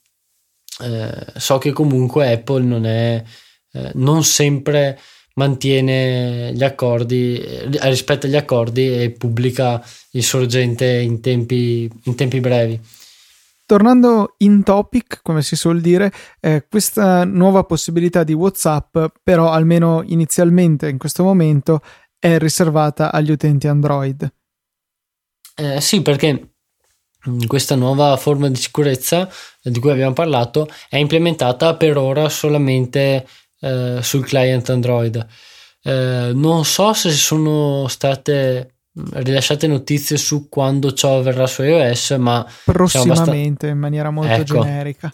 Eh, 0.82 1.26
so 1.36 1.56
che 1.56 1.72
comunque 1.72 2.30
Apple 2.30 2.64
non 2.64 2.84
è, 2.84 3.24
eh, 3.72 3.92
non 3.94 4.22
sempre 4.24 5.00
mantiene 5.36 6.52
gli 6.52 6.64
accordi, 6.64 7.38
eh, 7.40 7.68
rispetta 7.88 8.28
gli 8.28 8.36
accordi 8.36 8.92
e 9.04 9.10
pubblica 9.10 9.82
il 10.10 10.22
sorgente 10.22 10.84
in 10.86 11.22
tempi, 11.22 11.90
in 12.04 12.14
tempi 12.14 12.40
brevi. 12.40 12.78
Tornando 13.68 14.36
in 14.38 14.62
topic, 14.62 15.20
come 15.22 15.42
si 15.42 15.54
suol 15.54 15.82
dire, 15.82 16.10
eh, 16.40 16.66
questa 16.66 17.24
nuova 17.24 17.64
possibilità 17.64 18.24
di 18.24 18.32
WhatsApp, 18.32 18.96
però 19.22 19.50
almeno 19.50 20.02
inizialmente 20.06 20.88
in 20.88 20.96
questo 20.96 21.22
momento, 21.22 21.82
è 22.18 22.38
riservata 22.38 23.12
agli 23.12 23.30
utenti 23.30 23.68
Android. 23.68 24.26
Eh, 25.54 25.82
sì, 25.82 26.00
perché 26.00 26.54
questa 27.46 27.74
nuova 27.74 28.16
forma 28.16 28.48
di 28.48 28.56
sicurezza 28.56 29.28
di 29.60 29.78
cui 29.80 29.90
abbiamo 29.90 30.14
parlato 30.14 30.66
è 30.88 30.96
implementata 30.96 31.76
per 31.76 31.98
ora 31.98 32.30
solamente 32.30 33.28
eh, 33.60 33.98
sul 34.00 34.24
client 34.24 34.70
Android. 34.70 35.26
Eh, 35.82 36.30
non 36.32 36.64
so 36.64 36.94
se 36.94 37.10
sono 37.10 37.86
state 37.86 38.77
rilasciate 39.12 39.66
notizie 39.66 40.16
su 40.16 40.48
quando 40.48 40.92
ciò 40.92 41.18
avverrà 41.18 41.46
su 41.46 41.62
iOS, 41.62 42.10
ma 42.18 42.46
prossimamente 42.64 43.30
abbast- 43.32 43.64
in 43.64 43.78
maniera 43.78 44.10
molto 44.10 44.32
ecco, 44.32 44.60
generica. 44.60 45.12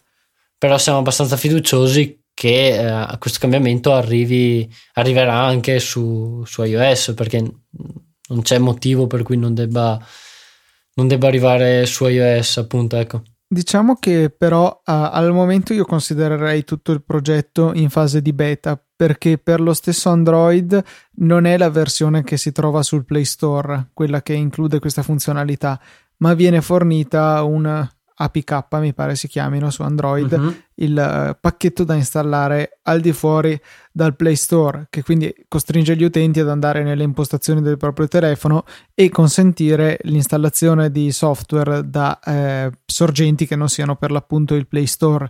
Però 0.58 0.78
siamo 0.78 0.98
abbastanza 0.98 1.36
fiduciosi 1.36 2.22
che 2.34 2.78
eh, 2.78 3.18
questo 3.18 3.38
cambiamento 3.38 3.92
arrivi, 3.92 4.68
arriverà 4.94 5.34
anche 5.34 5.78
su, 5.78 6.42
su, 6.44 6.62
iOS 6.62 7.12
perché 7.14 7.38
non 7.40 8.42
c'è 8.42 8.58
motivo 8.58 9.06
per 9.06 9.22
cui 9.22 9.36
non 9.36 9.54
debba, 9.54 9.98
non 10.94 11.06
debba 11.06 11.28
arrivare 11.28 11.86
su 11.86 12.06
iOS, 12.06 12.58
appunto. 12.58 12.96
Ecco. 12.96 13.22
Diciamo 13.46 13.96
che 13.96 14.34
però 14.36 14.68
uh, 14.68 14.80
al 14.84 15.32
momento 15.32 15.74
io 15.74 15.84
considererei 15.84 16.64
tutto 16.64 16.92
il 16.92 17.04
progetto 17.04 17.72
in 17.74 17.90
fase 17.90 18.20
di 18.20 18.32
beta 18.32 18.82
perché 18.96 19.38
per 19.38 19.60
lo 19.60 19.74
stesso 19.74 20.08
Android 20.08 20.82
non 21.16 21.44
è 21.44 21.56
la 21.58 21.70
versione 21.70 22.24
che 22.24 22.36
si 22.36 22.52
trova 22.52 22.82
sul 22.82 23.04
Play 23.04 23.24
Store, 23.24 23.90
quella 23.92 24.22
che 24.22 24.32
include 24.32 24.78
questa 24.78 25.02
funzionalità, 25.02 25.80
ma 26.18 26.34
viene 26.34 26.60
fornita 26.62 27.42
un 27.42 27.88
APK, 28.16 28.66
mi 28.72 28.94
pare 28.94 29.16
si 29.16 29.26
chiamino 29.26 29.70
su 29.70 29.82
Android, 29.82 30.30
uh-huh. 30.30 30.54
il 30.76 31.32
uh, 31.32 31.36
pacchetto 31.40 31.82
da 31.82 31.94
installare 31.94 32.78
al 32.82 33.00
di 33.00 33.12
fuori 33.12 33.60
dal 33.90 34.14
Play 34.14 34.36
Store, 34.36 34.86
che 34.88 35.02
quindi 35.02 35.34
costringe 35.48 35.96
gli 35.96 36.04
utenti 36.04 36.40
ad 36.40 36.48
andare 36.48 36.84
nelle 36.84 37.02
impostazioni 37.02 37.60
del 37.60 37.76
proprio 37.76 38.06
telefono 38.06 38.64
e 38.94 39.08
consentire 39.08 39.98
l'installazione 40.02 40.90
di 40.90 41.10
software 41.10 41.88
da 41.88 42.18
eh, 42.20 42.70
sorgenti 42.86 43.46
che 43.46 43.56
non 43.56 43.68
siano 43.68 43.96
per 43.96 44.10
l'appunto 44.10 44.54
il 44.54 44.66
Play 44.66 44.86
Store 44.86 45.28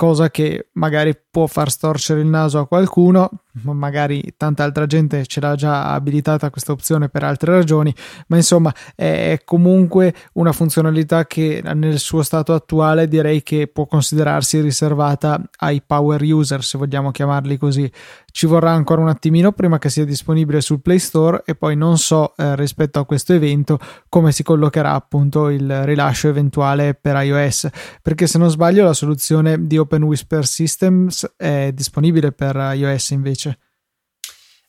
cosa 0.00 0.30
che 0.30 0.68
magari 0.72 1.14
può 1.30 1.46
far 1.46 1.70
storcere 1.70 2.22
il 2.22 2.26
naso 2.26 2.58
a 2.58 2.66
qualcuno, 2.66 3.28
magari 3.64 4.32
tanta 4.34 4.64
altra 4.64 4.86
gente 4.86 5.26
ce 5.26 5.40
l'ha 5.40 5.54
già 5.54 5.92
abilitata 5.92 6.48
questa 6.48 6.72
opzione 6.72 7.10
per 7.10 7.22
altre 7.22 7.52
ragioni, 7.52 7.94
ma 8.28 8.36
insomma 8.36 8.74
è 8.94 9.38
comunque 9.44 10.14
una 10.32 10.52
funzionalità 10.52 11.26
che 11.26 11.60
nel 11.74 11.98
suo 11.98 12.22
stato 12.22 12.54
attuale 12.54 13.08
direi 13.08 13.42
che 13.42 13.66
può 13.66 13.84
considerarsi 13.84 14.62
riservata 14.62 15.38
ai 15.58 15.82
power 15.86 16.22
user, 16.22 16.64
se 16.64 16.78
vogliamo 16.78 17.10
chiamarli 17.10 17.58
così. 17.58 17.92
Ci 18.30 18.46
vorrà 18.46 18.70
ancora 18.70 19.00
un 19.00 19.08
attimino 19.08 19.52
prima 19.52 19.78
che 19.78 19.90
sia 19.90 20.04
disponibile 20.04 20.60
sul 20.60 20.80
Play 20.80 20.98
Store 20.98 21.42
e 21.44 21.54
poi 21.54 21.76
non 21.76 21.98
so 21.98 22.34
eh, 22.36 22.56
rispetto 22.56 22.98
a 22.98 23.04
questo 23.04 23.32
evento 23.32 23.78
come 24.08 24.32
si 24.32 24.42
collocherà 24.42 24.92
appunto 24.92 25.48
il 25.48 25.84
rilascio 25.84 26.28
eventuale 26.28 26.94
per 26.94 27.16
iOS, 27.22 27.68
perché 28.02 28.26
se 28.26 28.38
non 28.38 28.50
sbaglio 28.50 28.84
la 28.84 28.92
soluzione 28.92 29.66
di 29.66 29.78
Open 29.78 30.02
Whisper 30.02 30.46
Systems 30.46 31.34
è 31.36 31.70
disponibile 31.72 32.32
per 32.32 32.56
iOS 32.56 33.10
invece. 33.10 33.58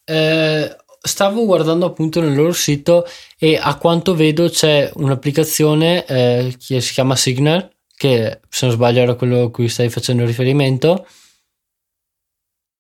Eh, 0.03 0.75
stavo 1.03 1.45
guardando 1.45 1.85
appunto 1.85 2.21
nel 2.21 2.35
loro 2.35 2.51
sito 2.51 3.05
e 3.37 3.57
a 3.61 3.75
quanto 3.77 4.13
vedo 4.13 4.49
c'è 4.49 4.91
un'applicazione 4.93 6.05
eh, 6.05 6.55
che 6.59 6.81
si 6.81 6.93
chiama 6.93 7.15
Signal, 7.15 7.69
che 7.95 8.39
se 8.49 8.65
non 8.65 8.75
sbaglio 8.75 9.01
era 9.01 9.15
quello 9.15 9.43
a 9.43 9.51
cui 9.51 9.67
stai 9.67 9.89
facendo 9.89 10.25
riferimento 10.25 11.05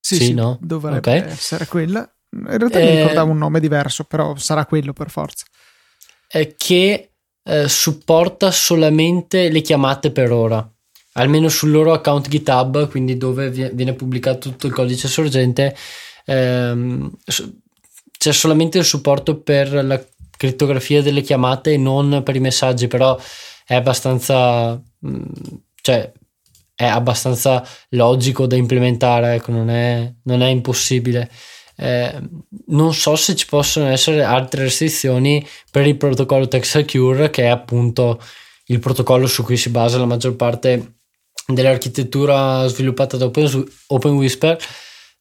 sì, 0.01 0.15
sì, 0.15 0.23
sì 0.25 0.33
no? 0.33 0.57
dovrebbe 0.61 0.97
okay. 0.97 1.31
essere 1.31 1.67
quella. 1.67 2.11
In 2.31 2.57
realtà 2.57 2.79
eh, 2.79 2.85
mi 2.85 2.97
ricordavo 2.97 3.31
un 3.31 3.37
nome 3.37 3.59
diverso, 3.59 4.03
però 4.03 4.35
sarà 4.35 4.65
quello 4.65 4.93
per 4.93 5.09
forza. 5.09 5.45
che 6.57 7.11
eh, 7.43 7.67
supporta 7.67 8.51
solamente 8.51 9.49
le 9.49 9.61
chiamate 9.61 10.11
per 10.11 10.31
ora, 10.31 10.67
almeno 11.13 11.49
sul 11.49 11.71
loro 11.71 11.93
account 11.93 12.27
GitHub, 12.27 12.89
quindi 12.89 13.17
dove 13.17 13.49
viene 13.49 13.93
pubblicato 13.93 14.49
tutto 14.49 14.67
il 14.67 14.73
codice 14.73 15.07
sorgente. 15.07 15.75
Ehm, 16.25 17.11
c'è 18.17 18.31
solamente 18.31 18.77
il 18.77 18.85
supporto 18.85 19.41
per 19.41 19.73
la 19.83 20.03
crittografia 20.37 21.01
delle 21.01 21.21
chiamate 21.21 21.73
e 21.73 21.77
non 21.77 22.21
per 22.23 22.35
i 22.35 22.39
messaggi, 22.39 22.87
però 22.87 23.19
è 23.65 23.75
abbastanza. 23.75 24.81
Mm, 25.05 25.23
cioè, 25.81 26.11
è 26.81 26.87
abbastanza 26.87 27.63
logico 27.89 28.47
da 28.47 28.55
implementare, 28.55 29.35
ecco, 29.35 29.51
non 29.51 29.69
è, 29.69 30.11
non 30.23 30.41
è 30.41 30.47
impossibile. 30.47 31.29
Eh, 31.77 32.19
non 32.67 32.91
so 32.95 33.15
se 33.15 33.35
ci 33.35 33.45
possono 33.45 33.87
essere 33.89 34.23
altre 34.23 34.63
restrizioni 34.63 35.47
per 35.69 35.85
il 35.85 35.95
protocollo 35.95 36.47
TechSecure, 36.47 37.29
che 37.29 37.43
è 37.43 37.47
appunto 37.47 38.19
il 38.65 38.79
protocollo 38.79 39.27
su 39.27 39.43
cui 39.43 39.57
si 39.57 39.69
basa 39.69 39.99
la 39.99 40.05
maggior 40.05 40.35
parte 40.35 40.95
dell'architettura 41.45 42.65
sviluppata 42.65 43.15
da 43.15 43.25
Open, 43.25 43.63
OpenWhisper. 43.87 44.57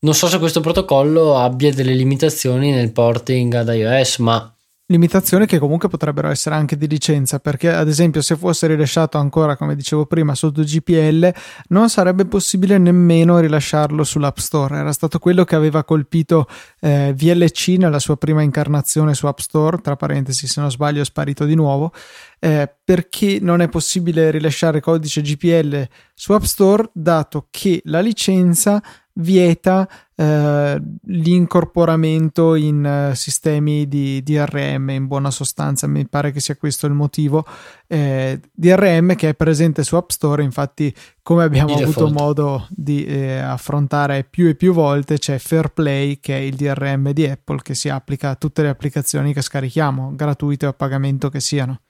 Non 0.00 0.14
so 0.14 0.28
se 0.28 0.38
questo 0.38 0.60
protocollo 0.60 1.36
abbia 1.36 1.74
delle 1.74 1.92
limitazioni 1.92 2.70
nel 2.70 2.90
porting 2.90 3.52
ad 3.52 3.68
iOS, 3.68 4.16
ma 4.18 4.50
limitazioni 4.90 5.46
che 5.46 5.58
comunque 5.58 5.88
potrebbero 5.88 6.28
essere 6.28 6.56
anche 6.56 6.76
di 6.76 6.88
licenza 6.88 7.38
perché 7.38 7.72
ad 7.72 7.88
esempio 7.88 8.20
se 8.22 8.36
fosse 8.36 8.66
rilasciato 8.66 9.18
ancora 9.18 9.56
come 9.56 9.76
dicevo 9.76 10.04
prima 10.04 10.34
sotto 10.34 10.62
GPL 10.62 11.32
non 11.68 11.88
sarebbe 11.88 12.24
possibile 12.26 12.76
nemmeno 12.76 13.38
rilasciarlo 13.38 14.02
sull'App 14.04 14.38
Store. 14.38 14.76
Era 14.76 14.92
stato 14.92 15.18
quello 15.18 15.44
che 15.44 15.54
aveva 15.54 15.84
colpito 15.84 16.46
eh, 16.80 17.14
VLC 17.16 17.76
nella 17.78 18.00
sua 18.00 18.16
prima 18.16 18.42
incarnazione 18.42 19.14
su 19.14 19.26
App 19.26 19.38
Store 19.38 19.80
tra 19.80 19.96
parentesi 19.96 20.46
se 20.46 20.60
non 20.60 20.70
sbaglio 20.70 21.00
è 21.00 21.04
sparito 21.04 21.44
di 21.44 21.54
nuovo. 21.54 21.92
Eh, 22.40 22.72
perché 22.82 23.38
non 23.40 23.60
è 23.60 23.68
possibile 23.68 24.30
rilasciare 24.30 24.80
codice 24.80 25.20
GPL 25.20 25.86
su 26.14 26.32
App 26.32 26.42
Store 26.42 26.90
dato 26.92 27.46
che 27.50 27.80
la 27.84 28.00
licenza 28.00 28.82
vieta 29.12 29.88
eh, 30.20 30.78
l'incorporamento 31.04 32.54
in 32.54 32.84
eh, 32.84 33.14
sistemi 33.14 33.88
di 33.88 34.22
DRM 34.22 34.90
in 34.90 35.06
buona 35.06 35.30
sostanza 35.30 35.86
mi 35.86 36.06
pare 36.06 36.30
che 36.30 36.40
sia 36.40 36.56
questo 36.56 36.86
il 36.86 36.92
motivo 36.92 37.46
eh, 37.86 38.38
DRM 38.52 39.14
che 39.14 39.30
è 39.30 39.34
presente 39.34 39.82
su 39.82 39.96
App 39.96 40.10
Store 40.10 40.42
infatti 40.42 40.94
come 41.22 41.44
abbiamo 41.44 41.74
di 41.74 41.82
avuto 41.84 42.04
default. 42.04 42.20
modo 42.20 42.66
di 42.68 43.06
eh, 43.06 43.38
affrontare 43.38 44.24
più 44.24 44.46
e 44.46 44.56
più 44.56 44.74
volte 44.74 45.16
c'è 45.16 45.38
Fairplay 45.38 46.20
che 46.20 46.36
è 46.36 46.40
il 46.40 46.54
DRM 46.54 47.12
di 47.12 47.26
Apple 47.26 47.62
che 47.62 47.74
si 47.74 47.88
applica 47.88 48.28
a 48.28 48.34
tutte 48.34 48.60
le 48.60 48.68
applicazioni 48.68 49.32
che 49.32 49.40
scarichiamo 49.40 50.14
gratuite 50.14 50.66
o 50.66 50.68
a 50.68 50.74
pagamento 50.74 51.30
che 51.30 51.40
siano 51.40 51.80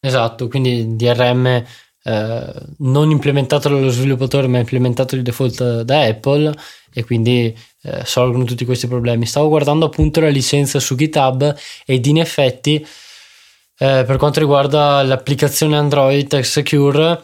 esatto 0.00 0.48
quindi 0.48 0.96
DRM 0.96 1.62
eh, 2.02 2.52
non 2.78 3.10
implementato 3.10 3.68
dallo 3.68 3.90
sviluppatore 3.90 4.46
ma 4.46 4.58
implementato 4.58 5.16
di 5.16 5.22
default 5.22 5.82
da 5.82 6.02
Apple 6.02 6.54
e 6.92 7.04
quindi 7.04 7.56
eh, 7.82 8.04
sorgono 8.04 8.44
tutti 8.44 8.64
questi 8.64 8.86
problemi. 8.86 9.26
Stavo 9.26 9.48
guardando 9.48 9.86
appunto 9.86 10.20
la 10.20 10.28
licenza 10.28 10.80
su 10.80 10.94
GitHub 10.94 11.54
ed 11.84 12.06
in 12.06 12.18
effetti 12.18 12.76
eh, 12.76 14.04
per 14.06 14.16
quanto 14.16 14.40
riguarda 14.40 15.02
l'applicazione 15.02 15.76
Android 15.76 16.26
Tech 16.26 16.44
Secure 16.44 17.22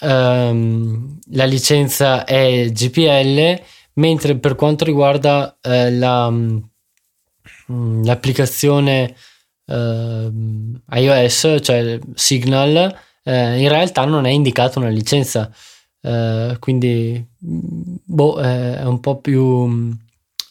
ehm, 0.00 1.18
la 1.32 1.44
licenza 1.44 2.24
è 2.24 2.70
GPL 2.70 3.62
mentre 3.94 4.36
per 4.38 4.54
quanto 4.54 4.84
riguarda 4.84 5.58
eh, 5.60 5.90
la, 5.90 6.30
mm, 6.30 8.04
l'applicazione 8.04 9.14
iOS 9.70 11.58
cioè 11.60 11.98
Signal 12.14 12.96
eh, 13.28 13.60
in 13.60 13.68
realtà 13.68 14.06
non 14.06 14.24
è 14.24 14.30
indicata 14.30 14.78
una 14.78 14.88
licenza, 14.88 15.50
eh, 16.00 16.56
quindi 16.58 17.22
boh, 17.36 18.40
è 18.40 18.82
un 18.84 19.00
po' 19.00 19.20
più, 19.20 19.94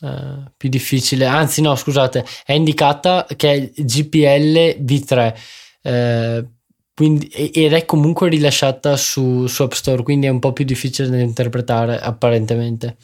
eh, 0.01 0.51
più 0.55 0.69
difficile. 0.69 1.25
Anzi, 1.25 1.61
no, 1.61 1.75
scusate, 1.75 2.23
è 2.45 2.53
indicata 2.53 3.25
che 3.35 3.51
è 3.51 3.81
GPL 3.81 4.77
V3. 4.83 5.35
Eh, 5.81 6.47
quindi, 6.93 7.27
ed 7.27 7.73
è 7.73 7.85
comunque 7.85 8.29
rilasciata 8.29 8.95
su, 8.95 9.47
su 9.47 9.63
App 9.63 9.71
Store, 9.71 10.03
quindi 10.03 10.27
è 10.27 10.29
un 10.29 10.39
po' 10.39 10.53
più 10.53 10.65
difficile 10.65 11.09
da 11.09 11.17
interpretare 11.17 11.99
apparentemente. 11.99 12.95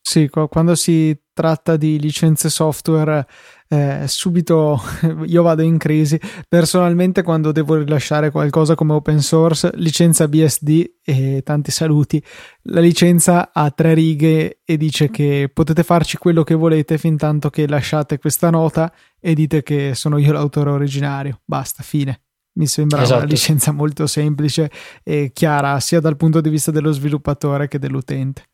Sì, 0.00 0.28
quando 0.28 0.74
si 0.74 1.14
tratta 1.32 1.76
di 1.76 1.98
licenze 1.98 2.48
software 2.48 3.26
eh, 3.72 4.08
subito 4.08 4.80
io 5.26 5.42
vado 5.42 5.62
in 5.62 5.78
crisi. 5.78 6.18
Personalmente, 6.48 7.22
quando 7.22 7.52
devo 7.52 7.76
rilasciare 7.76 8.30
qualcosa 8.30 8.74
come 8.74 8.94
open 8.94 9.20
source, 9.20 9.70
licenza 9.74 10.26
BSD 10.26 10.94
e 11.04 11.42
tanti 11.44 11.70
saluti, 11.70 12.22
la 12.62 12.80
licenza 12.80 13.52
ha 13.52 13.70
tre 13.70 13.94
righe 13.94 14.60
e 14.64 14.76
dice 14.76 15.08
che 15.08 15.48
potete 15.52 15.84
farci 15.84 16.16
quello 16.16 16.42
che 16.42 16.54
volete 16.54 16.98
fin 16.98 17.16
tanto 17.16 17.48
che 17.48 17.68
lasciate 17.68 18.18
questa 18.18 18.50
nota 18.50 18.92
e 19.20 19.34
dite 19.34 19.62
che 19.62 19.94
sono 19.94 20.18
io 20.18 20.32
l'autore 20.32 20.70
originario. 20.70 21.40
Basta, 21.44 21.84
fine. 21.84 22.22
Mi 22.52 22.66
sembra 22.66 23.02
esatto. 23.02 23.20
una 23.20 23.28
licenza 23.28 23.70
molto 23.70 24.08
semplice 24.08 24.68
e 25.04 25.30
chiara 25.32 25.78
sia 25.78 26.00
dal 26.00 26.16
punto 26.16 26.40
di 26.40 26.50
vista 26.50 26.72
dello 26.72 26.90
sviluppatore 26.90 27.68
che 27.68 27.78
dell'utente. 27.78 28.49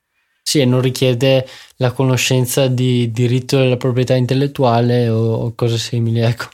Sì, 0.48 0.60
e 0.60 0.64
non 0.64 0.80
richiede 0.80 1.44
la 1.78 1.90
conoscenza 1.90 2.68
di 2.68 3.10
diritto 3.10 3.58
della 3.58 3.76
proprietà 3.76 4.14
intellettuale 4.14 5.08
o, 5.08 5.52
cose 5.56 5.76
simili, 5.76 6.20
ecco. 6.20 6.44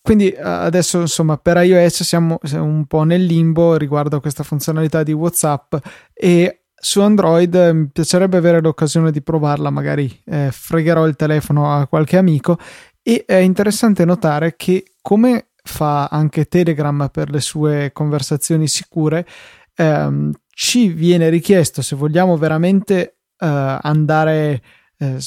quindi 0.00 0.30
eh, 0.30 0.40
adesso 0.40 1.00
insomma 1.00 1.36
per 1.36 1.56
iOS 1.56 2.04
siamo 2.04 2.38
un 2.52 2.86
po' 2.86 3.02
nel 3.02 3.24
limbo 3.24 3.76
riguardo 3.76 4.14
a 4.14 4.20
questa 4.20 4.44
funzionalità 4.44 5.02
di 5.02 5.10
WhatsApp 5.10 5.74
e 6.12 6.66
su 6.72 7.00
Android 7.00 7.56
mi 7.74 7.88
piacerebbe 7.88 8.36
avere 8.36 8.60
l'occasione 8.60 9.10
di 9.10 9.22
provarla, 9.22 9.70
magari 9.70 10.22
eh, 10.26 10.50
fregherò 10.52 11.04
il 11.08 11.16
telefono 11.16 11.74
a 11.74 11.88
qualche 11.88 12.16
amico 12.16 12.58
e 13.02 13.24
è 13.26 13.38
interessante 13.38 14.04
notare 14.04 14.54
che 14.54 14.92
come 15.02 15.48
fa 15.64 16.06
anche 16.06 16.44
Telegram 16.44 17.08
per 17.10 17.28
le 17.30 17.40
sue 17.40 17.90
conversazioni 17.92 18.68
sicure, 18.68 19.26
ehm, 19.74 20.32
ci 20.54 20.88
viene 20.88 21.28
richiesto 21.28 21.82
se 21.82 21.96
vogliamo 21.96 22.36
veramente 22.36 23.18
eh, 23.38 23.78
andare 23.82 24.62
eh, 24.98 25.18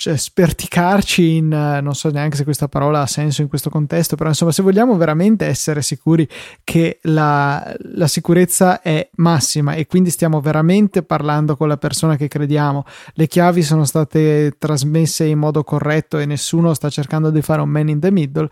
cioè, 0.00 0.16
sperticarci 0.16 1.36
in 1.36 1.48
non 1.48 1.94
so 1.94 2.08
neanche 2.08 2.38
se 2.38 2.44
questa 2.44 2.68
parola 2.68 3.02
ha 3.02 3.06
senso 3.06 3.42
in 3.42 3.48
questo 3.48 3.68
contesto, 3.68 4.16
però 4.16 4.30
insomma, 4.30 4.50
se 4.50 4.62
vogliamo 4.62 4.96
veramente 4.96 5.44
essere 5.44 5.82
sicuri 5.82 6.26
che 6.64 7.00
la, 7.02 7.76
la, 7.92 8.06
sicurezza 8.06 8.80
è 8.80 9.10
massima 9.16 9.74
e 9.74 9.86
quindi 9.86 10.08
stiamo 10.08 10.40
veramente 10.40 11.02
parlando 11.02 11.54
con 11.54 11.68
la 11.68 11.76
persona 11.76 12.16
che 12.16 12.28
crediamo, 12.28 12.84
le 13.12 13.26
chiavi 13.26 13.62
sono 13.62 13.84
state 13.84 14.54
trasmesse 14.58 15.26
in 15.26 15.38
modo 15.38 15.62
corretto 15.64 16.18
e 16.18 16.24
nessuno 16.24 16.72
sta 16.72 16.88
cercando 16.88 17.28
di 17.28 17.42
fare 17.42 17.60
un 17.60 17.68
man 17.68 17.90
in 17.90 18.00
the 18.00 18.10
middle 18.10 18.48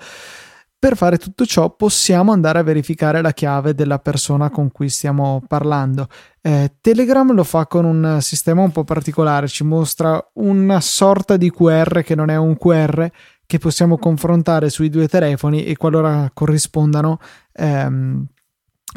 per 0.79 0.97
fare 0.97 1.19
tutto 1.19 1.45
ciò 1.45 1.75
possiamo 1.75 2.31
andare 2.31 2.61
a 2.61 2.63
verificare 2.63 3.21
la 3.21 3.33
chiave 3.33 3.75
della 3.75 3.99
persona 3.99 4.49
con 4.49 4.71
cui 4.71 4.89
stiamo 4.89 5.43
parlando. 5.47 6.07
Eh, 6.41 6.77
Telegram 6.81 7.33
lo 7.33 7.43
fa 7.43 7.67
con 7.67 7.85
un 7.85 8.19
sistema 8.21 8.63
un 8.63 8.71
po' 8.71 8.85
particolare, 8.85 9.49
ci 9.49 9.65
mostra 9.65 10.25
una 10.35 10.81
sorta 10.81 11.37
di 11.37 11.51
QR 11.51 12.03
che 12.03 12.15
non 12.15 12.31
è 12.31 12.37
un 12.37 12.57
QR 12.57 13.09
che 13.45 13.59
possiamo 13.59 13.99
confrontare 13.99 14.71
sui 14.71 14.89
due 14.89 15.09
telefoni 15.09 15.65
e 15.65 15.77
qualora 15.77 16.31
corrispondano 16.33 17.19
ehm, 17.55 18.27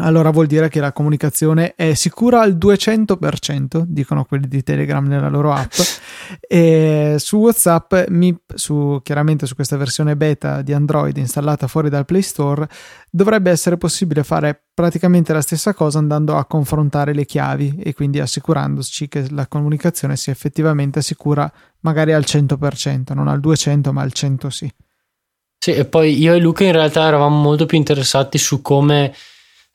allora 0.02 0.30
vuol 0.32 0.48
dire 0.48 0.70
che 0.70 0.80
la 0.80 0.92
comunicazione 0.92 1.74
è 1.76 1.94
sicura 1.94 2.42
al 2.42 2.56
200%, 2.56 3.84
dicono 3.86 4.26
quelli 4.26 4.48
di 4.48 4.64
Telegram 4.64 5.06
nella 5.06 5.30
loro 5.30 5.54
app. 5.54 5.74
e 6.48 7.16
su 7.18 7.38
WhatsApp, 7.38 8.08
MIP, 8.10 8.56
su, 8.56 9.00
chiaramente 9.04 9.46
su 9.46 9.56
questa 9.56 9.78
versione 9.78 10.16
beta 10.16 10.62
di 10.62 10.74
Android 10.74 11.16
installata 11.18 11.68
fuori 11.68 11.90
dal 11.90 12.06
Play 12.06 12.22
Store, 12.22 12.68
dovrebbe 13.10 13.52
essere 13.52 13.78
possibile 13.78 14.24
fare 14.24 14.62
praticamente 14.74 15.34
la 15.34 15.42
stessa 15.42 15.74
cosa 15.74 16.00
andando 16.00 16.36
a 16.36 16.46
confrontare 16.46 17.14
le 17.14 17.26
chiavi 17.26 17.78
e 17.84 17.94
quindi 17.94 18.20
assicurandoci 18.20 19.08
che 19.08 19.28
la 19.30 19.48
comunicazione 19.48 20.16
sia 20.16 20.32
effettivamente 20.32 21.02
sicura 21.02 21.52
magari 21.82 22.14
al 22.14 22.24
100%, 22.26 23.14
non 23.14 23.28
al 23.28 23.40
200% 23.40 23.92
ma 23.92 24.02
al 24.02 24.12
100% 24.14 24.48
sì. 24.48 24.72
Sì, 25.64 25.74
e 25.74 25.86
poi 25.86 26.18
io 26.18 26.34
e 26.34 26.40
Luca 26.40 26.64
in 26.64 26.72
realtà 26.72 27.06
eravamo 27.06 27.40
molto 27.40 27.68
più 27.68 27.78
interessati 27.78 28.40
su 28.40 28.64
come 28.64 29.14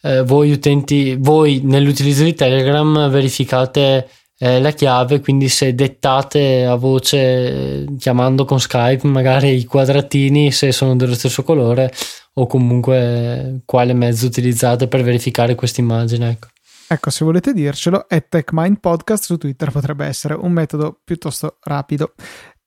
eh, 0.03 0.23
voi 0.23 0.53
utenti, 0.53 1.17
voi 1.19 1.61
nell'utilizzo 1.63 2.25
di 2.25 2.35
Telegram 2.35 3.09
verificate 3.09 4.09
eh, 4.39 4.61
la 4.61 4.71
chiave, 4.73 5.21
quindi 5.21 5.49
se 5.49 5.75
dettate 5.75 6.65
a 6.65 6.75
voce 6.75 7.87
chiamando 7.99 8.45
con 8.45 8.61
Skype 8.61 9.07
magari 9.07 9.57
i 9.57 9.65
quadratini 9.65 10.53
se 10.53 10.73
sono 10.73 10.95
dello 10.95 11.15
stesso 11.15 11.43
colore 11.43 11.93
o 12.35 12.47
comunque 12.47 13.63
quale 13.65 13.95
mezzo 13.95 14.27
utilizzate 14.27 14.89
per 14.89 15.03
verificare 15.03 15.55
questa 15.55 15.81
immagine. 15.81 16.31
Ecco. 16.31 16.49
Ecco, 16.89 17.11
se 17.11 17.25
volete 17.25 17.53
dircelo, 17.53 18.07
è 18.09 18.29
TechMind 18.29 18.79
Podcast 18.79 19.25
su 19.25 19.37
Twitter 19.39 19.73
potrebbe 19.73 20.07
essere 20.07 20.35
un 20.35 20.53
metodo 20.53 21.01
piuttosto 21.03 21.59
rapido. 21.63 22.15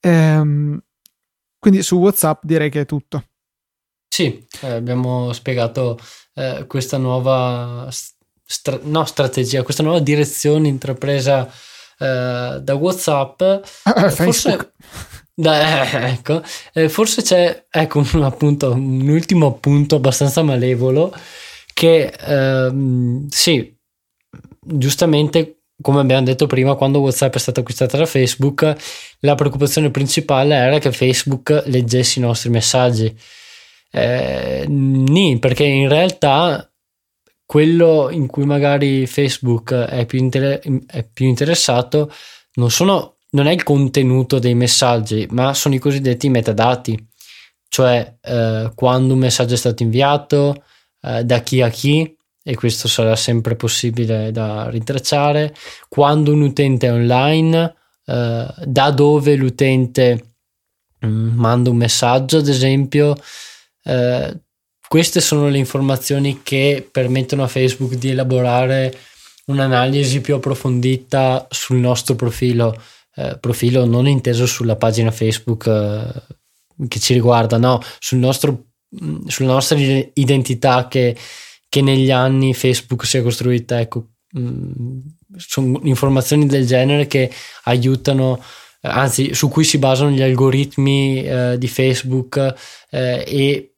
Ehm, 0.02 0.78
quindi 1.58 1.82
su 1.84 1.98
WhatsApp 1.98 2.42
direi 2.44 2.70
che 2.70 2.82
è 2.82 2.86
tutto. 2.86 3.24
Sì, 4.10 4.46
eh, 4.62 4.72
abbiamo 4.72 5.32
spiegato 5.32 5.98
eh, 6.40 6.66
questa 6.68 6.98
nuova 6.98 7.90
stra- 8.46 8.80
no, 8.84 9.04
strategia, 9.04 9.64
questa 9.64 9.84
nuova 9.84 10.00
direzione 10.00 10.70
intrapresa 10.70 11.46
eh, 12.00 12.60
da 12.62 12.76
WhatsApp. 12.76 13.42
Ah, 13.84 14.10
forse, 14.10 14.72
da, 15.34 15.92
eh, 15.92 16.12
ecco, 16.14 16.42
eh, 16.74 16.88
forse 16.88 17.22
c'è 17.22 17.66
ecco, 17.70 18.06
un, 18.14 18.24
appunto, 18.24 18.72
un 18.72 19.10
ultimo 19.10 19.48
appunto 19.48 19.98
abbastanza 19.98 20.42
malevolo 20.42 21.14
che 21.74 22.14
ehm, 22.20 23.28
sì, 23.30 23.78
giustamente 24.62 25.60
come 25.82 26.02
abbiamo 26.02 26.24
detto 26.24 26.46
prima, 26.46 26.76
quando 26.76 27.00
WhatsApp 27.00 27.36
è 27.36 27.40
stato 27.40 27.62
acquistato 27.62 27.96
da 27.96 28.06
Facebook, 28.06 28.76
la 29.20 29.36
preoccupazione 29.36 29.92
principale 29.92 30.56
era 30.56 30.78
che 30.78 30.92
Facebook 30.92 31.64
leggesse 31.68 32.20
i 32.20 32.22
nostri 32.22 32.50
messaggi. 32.50 33.18
Eh, 33.92 34.66
nì, 34.68 35.40
perché 35.40 35.64
in 35.64 35.90
realtà 35.90 36.72
quello 37.46 38.10
in 38.12 38.28
cui 38.28 38.46
magari 38.46 39.08
Facebook 39.08 39.74
è 39.74 40.06
più, 40.06 40.20
inter- 40.20 40.86
è 40.86 41.04
più 41.04 41.26
interessato 41.26 42.12
non, 42.54 42.70
sono, 42.70 43.18
non 43.32 43.48
è 43.48 43.52
il 43.52 43.64
contenuto 43.64 44.40
dei 44.40 44.54
messaggi, 44.54 45.28
ma 45.32 45.54
sono 45.54 45.76
i 45.76 45.80
cosiddetti 45.80 46.30
metadati, 46.30 47.08
cioè 47.68 48.18
eh, 48.22 48.72
quando 48.76 49.14
un 49.14 49.20
messaggio 49.20 49.54
è 49.54 49.58
stato 49.58 49.84
inviato, 49.84 50.64
eh, 51.02 51.24
da 51.24 51.42
chi 51.42 51.62
a 51.62 51.70
chi, 51.70 52.16
e 52.42 52.56
questo 52.56 52.88
sarà 52.88 53.16
sempre 53.16 53.56
possibile 53.56 54.32
da 54.32 54.70
rintracciare, 54.70 55.54
quando 55.88 56.34
un 56.34 56.42
utente 56.42 56.88
è 56.88 56.92
online, 56.92 57.76
eh, 58.06 58.48
da 58.66 58.92
dove 58.92 59.36
l'utente 59.36 60.34
mh, 61.00 61.08
mm, 61.08 61.38
manda 61.38 61.70
un 61.70 61.78
messaggio, 61.78 62.38
ad 62.38 62.48
esempio, 62.48 63.16
eh, 63.84 64.42
queste 64.88 65.22
sono 65.22 65.50
le 65.50 65.58
informazioni 65.60 66.42
che 66.42 66.88
permettono 66.92 67.44
a 67.44 67.48
Facebook 67.48 67.94
di 67.94 68.10
elaborare 68.10 68.98
un'analisi 69.46 70.22
più 70.22 70.36
approfondita 70.36 71.48
sul 71.50 71.78
nostro 71.78 72.16
profilo, 72.16 72.76
eh, 73.16 73.38
profilo 73.40 73.86
non 73.86 74.08
inteso 74.08 74.46
sulla 74.46 74.76
pagina 74.76 75.12
Facebook 75.12 75.68
eh, 75.68 76.36
che 76.88 77.00
ci 77.00 77.14
riguarda, 77.14 77.58
no, 77.58 77.80
sul 78.00 78.18
nostro, 78.18 78.66
mm, 79.04 79.28
sulla 79.28 79.54
nostra 79.54 79.78
identità 79.78 80.88
che, 80.88 81.16
che 81.68 81.82
negli 81.82 82.10
anni 82.10 82.54
Facebook 82.54 83.06
si 83.06 83.18
è 83.18 83.22
costruita. 83.22 83.80
Ecco, 83.80 84.08
mh, 84.32 84.42
mm, 84.42 85.00
sono 85.36 85.80
informazioni 85.84 86.48
del 86.48 86.66
genere 86.66 87.06
che 87.08 87.32
aiutano 87.66 88.42
anzi 88.82 89.34
su 89.34 89.50
cui 89.50 89.64
si 89.64 89.78
basano 89.78 90.12
gli 90.12 90.22
algoritmi 90.22 91.24
eh, 91.24 91.58
di 91.58 91.68
Facebook 91.68 92.54
eh, 92.90 93.24
e 93.28 93.74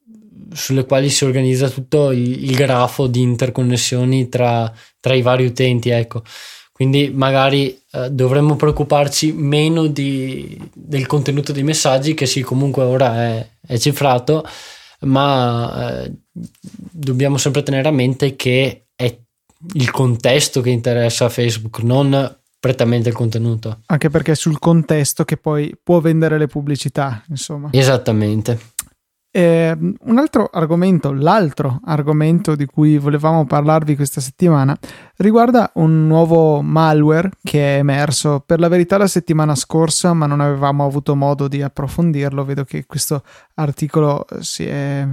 sulle 0.54 0.86
quali 0.86 1.10
si 1.10 1.24
organizza 1.24 1.70
tutto 1.70 2.12
il, 2.12 2.44
il 2.44 2.56
grafo 2.56 3.08
di 3.08 3.22
interconnessioni 3.22 4.30
tra, 4.30 4.72
tra, 5.00 5.14
i 5.14 5.22
vari 5.22 5.46
utenti. 5.46 5.90
Ecco. 5.90 6.24
Quindi 6.72 7.12
magari 7.14 7.80
eh, 7.92 8.10
dovremmo 8.10 8.56
preoccuparci 8.56 9.34
meno 9.34 9.88
di, 9.88 10.58
del 10.74 11.06
contenuto 11.06 11.52
dei 11.52 11.64
messaggi, 11.64 12.14
che 12.14 12.26
sì, 12.26 12.42
comunque 12.42 12.84
ora 12.84 13.22
è, 13.24 13.50
è 13.66 13.78
cifrato, 13.78 14.44
ma 15.02 16.02
eh, 16.04 16.12
dobbiamo 16.32 17.38
sempre 17.38 17.64
tenere 17.64 17.88
a 17.88 17.92
mente 17.92 18.36
che 18.36 18.88
è 18.96 19.16
il 19.74 19.92
contesto 19.92 20.62
che 20.62 20.72
interessa 20.72 21.26
a 21.26 21.30
Facebook, 21.30 21.80
non 21.80 22.40
prettamente 22.62 23.10
il 23.10 23.16
contenuto. 23.16 23.80
Anche 23.88 24.10
perché 24.12 24.34
è 24.34 24.36
sul 24.36 24.60
contesto 24.60 25.26
che 25.26 25.36
poi 25.36 25.76
può 25.82 26.00
vendere 26.00 26.38
le 26.38 26.46
pubblicità, 26.46 27.24
insomma. 27.28 27.70
Esattamente. 27.72 28.60
Eh, 29.34 29.76
un 29.78 30.18
altro 30.20 30.50
argomento, 30.52 31.12
l'altro 31.12 31.80
argomento 31.86 32.54
di 32.54 32.66
cui 32.66 32.98
volevamo 32.98 33.46
parlarvi 33.46 33.96
questa 33.96 34.22
settimana, 34.22 34.78
riguarda 35.18 35.72
un 35.76 36.06
nuovo 36.06 36.62
malware 36.62 37.32
che 37.42 37.78
è 37.78 37.80
emerso 37.80 38.44
per 38.46 38.60
la 38.60 38.68
verità 38.68 38.98
la 38.98 39.08
settimana 39.08 39.56
scorsa, 39.56 40.14
ma 40.14 40.28
non 40.28 40.40
avevamo 40.40 40.86
avuto 40.86 41.16
modo 41.16 41.48
di 41.48 41.64
approfondirlo. 41.64 42.46
Vedo 42.46 42.64
che 42.64 42.86
questo 42.86 43.24
articolo 43.56 44.26
si 44.42 44.66
è, 44.66 45.08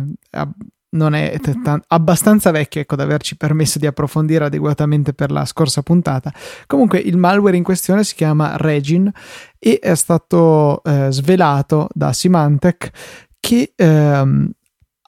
non 0.90 1.14
è 1.14 1.38
t- 1.40 1.80
abbastanza 1.88 2.50
vecchio 2.50 2.80
ecco, 2.80 2.96
da 2.96 3.02
averci 3.02 3.36
permesso 3.36 3.78
di 3.78 3.86
approfondire 3.86 4.46
adeguatamente 4.46 5.12
per 5.12 5.30
la 5.30 5.44
scorsa 5.44 5.82
puntata. 5.82 6.32
Comunque, 6.66 6.98
il 6.98 7.16
malware 7.16 7.56
in 7.56 7.62
questione 7.62 8.04
si 8.04 8.14
chiama 8.14 8.56
Regin 8.56 9.10
e 9.58 9.78
è 9.80 9.94
stato 9.94 10.82
eh, 10.84 11.08
svelato 11.10 11.88
da 11.92 12.12
Symantec 12.12 12.90
che 13.40 13.72
ehm, 13.74 14.50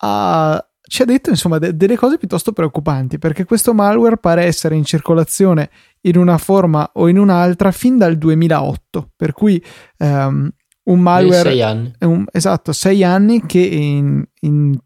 ha, 0.03 0.69
ci 0.83 1.03
ha 1.03 1.05
detto 1.05 1.31
insomma 1.31 1.59
de- 1.59 1.77
delle 1.77 1.97
cose 1.97 2.19
piuttosto 2.19 2.53
preoccupanti 2.53 3.19
perché 3.19 3.45
questo 3.45 3.75
malware 3.75 4.19
pare 4.19 4.45
essere 4.45 4.77
in 4.77 4.85
circolazione 4.85 5.71
in 6.03 6.17
una 6.17 6.39
forma 6.39 6.91
o 6.95 7.09
in 7.09 7.19
un'altra 7.19 7.71
fin 7.71 7.99
dal 7.99 8.17
2008 8.17 9.11
per 9.17 9.33
cui 9.33 9.63
ehm, 9.99 10.51
un 10.83 11.01
malware 11.01 11.51
sei 11.51 11.63
anni. 11.63 11.93
Un, 12.01 12.25
esatto 12.33 12.73
sei 12.73 13.05
anni 13.05 13.45
che 13.47 13.61
in, 13.61 14.25
in 14.41 14.77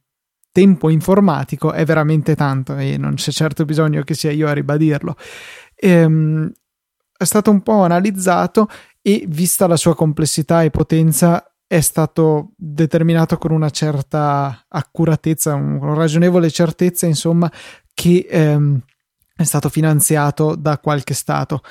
tempo 0.55 0.89
informatico 0.89 1.73
è 1.73 1.85
veramente 1.85 2.37
tanto 2.37 2.77
e 2.77 2.97
non 2.97 3.15
c'è 3.15 3.33
certo 3.33 3.65
bisogno 3.65 4.05
che 4.05 4.15
sia 4.15 4.31
io 4.31 4.47
a 4.47 4.53
ribadirlo. 4.53 5.17
Ehm, 5.75 6.49
è 7.17 7.25
stato 7.25 7.51
un 7.51 7.61
po' 7.61 7.83
analizzato 7.83 8.69
e 9.03 9.25
vista 9.27 9.67
la 9.67 9.77
sua 9.77 9.97
complessità 9.97 10.63
e 10.63 10.71
potenza 10.71 11.45
è 11.67 11.81
stato 11.81 12.53
determinato 12.57 13.37
con 13.37 13.51
una 13.51 13.71
certa 13.71 14.65
accuratezza, 14.69 15.55
una 15.55 15.95
ragionevole 15.95 16.49
certezza, 16.51 17.07
insomma, 17.07 17.51
che 17.93 18.25
ehm, 18.31 18.81
è 19.35 19.43
stato 19.43 19.69
finanziato 19.69 20.55
da 20.55 20.79
qualche 20.79 21.15
Stato, 21.15 21.63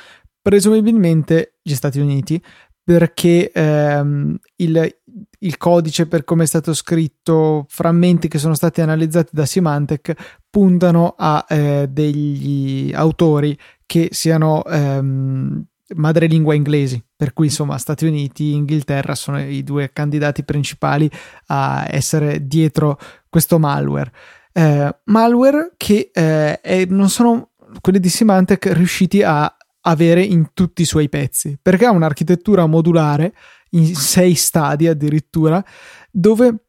presumibilmente 0.42 1.60
gli 1.62 1.74
Stati 1.74 2.02
Uniti, 2.02 2.44
perché 2.84 3.50
ehm, 3.50 4.38
il, 4.58 4.98
il, 5.40 5.58
codice 5.58 6.08
per 6.08 6.24
come 6.24 6.44
è 6.44 6.48
stato 6.48 6.74
scritto, 6.74 7.66
frammenti 7.68 8.28
che 8.28 8.38
sono 8.38 8.54
stati 8.54 8.82
analizzati 8.82 9.30
da 9.34 9.46
Symantec, 9.46 10.42
puntano 10.50 11.16
a 11.18 11.46
eh, 11.48 11.88
degli 11.90 12.92
autori 12.94 13.58
che 13.86 14.10
siano 14.12 14.64
ehm, 14.66 15.64
madrelingua 15.96 16.54
inglesi, 16.54 17.04
per 17.16 17.34
cui 17.34 17.48
insomma 17.48 17.78
Stati 17.78 18.06
Uniti 18.06 18.52
e 18.52 18.56
Inghilterra 18.56 19.16
sono 19.16 19.40
i 19.40 19.64
due 19.64 19.92
candidati 19.94 20.44
principali 20.44 21.10
a 21.48 21.86
essere 21.88 22.48
dietro 22.48 22.98
questo 23.30 23.60
malware. 23.60 24.12
Eh, 24.52 24.96
malware 25.06 25.74
che 25.78 26.12
eh, 26.14 26.62
è, 26.62 26.86
non 26.86 27.10
sono 27.10 27.52
quelli 27.82 28.00
di 28.00 28.10
Symantec 28.10 28.72
riusciti 28.74 29.24
a 29.24 29.56
avere 29.86 30.24
in 30.24 30.52
tutti 30.54 30.82
i 30.82 30.86
suoi 30.86 31.10
pezzi, 31.10 31.58
perché 31.62 31.86
ha 31.86 31.92
un'architettura 31.92 32.66
modulare 32.66 33.34
in 33.72 33.96
sei 33.96 34.36
stadi 34.36 34.88
addirittura, 34.88 35.64
dove 36.12 36.66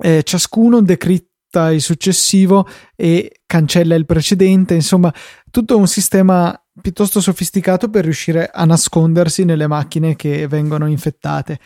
eh, 0.00 0.22
ciascuno 0.22 0.82
decritta 0.82 1.72
il 1.72 1.80
successivo 1.80 2.66
e 2.94 3.40
cancella 3.46 3.94
il 3.94 4.06
precedente, 4.06 4.74
insomma, 4.74 5.12
tutto 5.50 5.76
un 5.76 5.86
sistema 5.86 6.60
piuttosto 6.80 7.20
sofisticato 7.20 7.88
per 7.88 8.04
riuscire 8.04 8.50
a 8.52 8.64
nascondersi 8.64 9.44
nelle 9.44 9.66
macchine 9.66 10.14
che 10.14 10.46
vengono 10.46 10.86
infettate. 10.86 11.58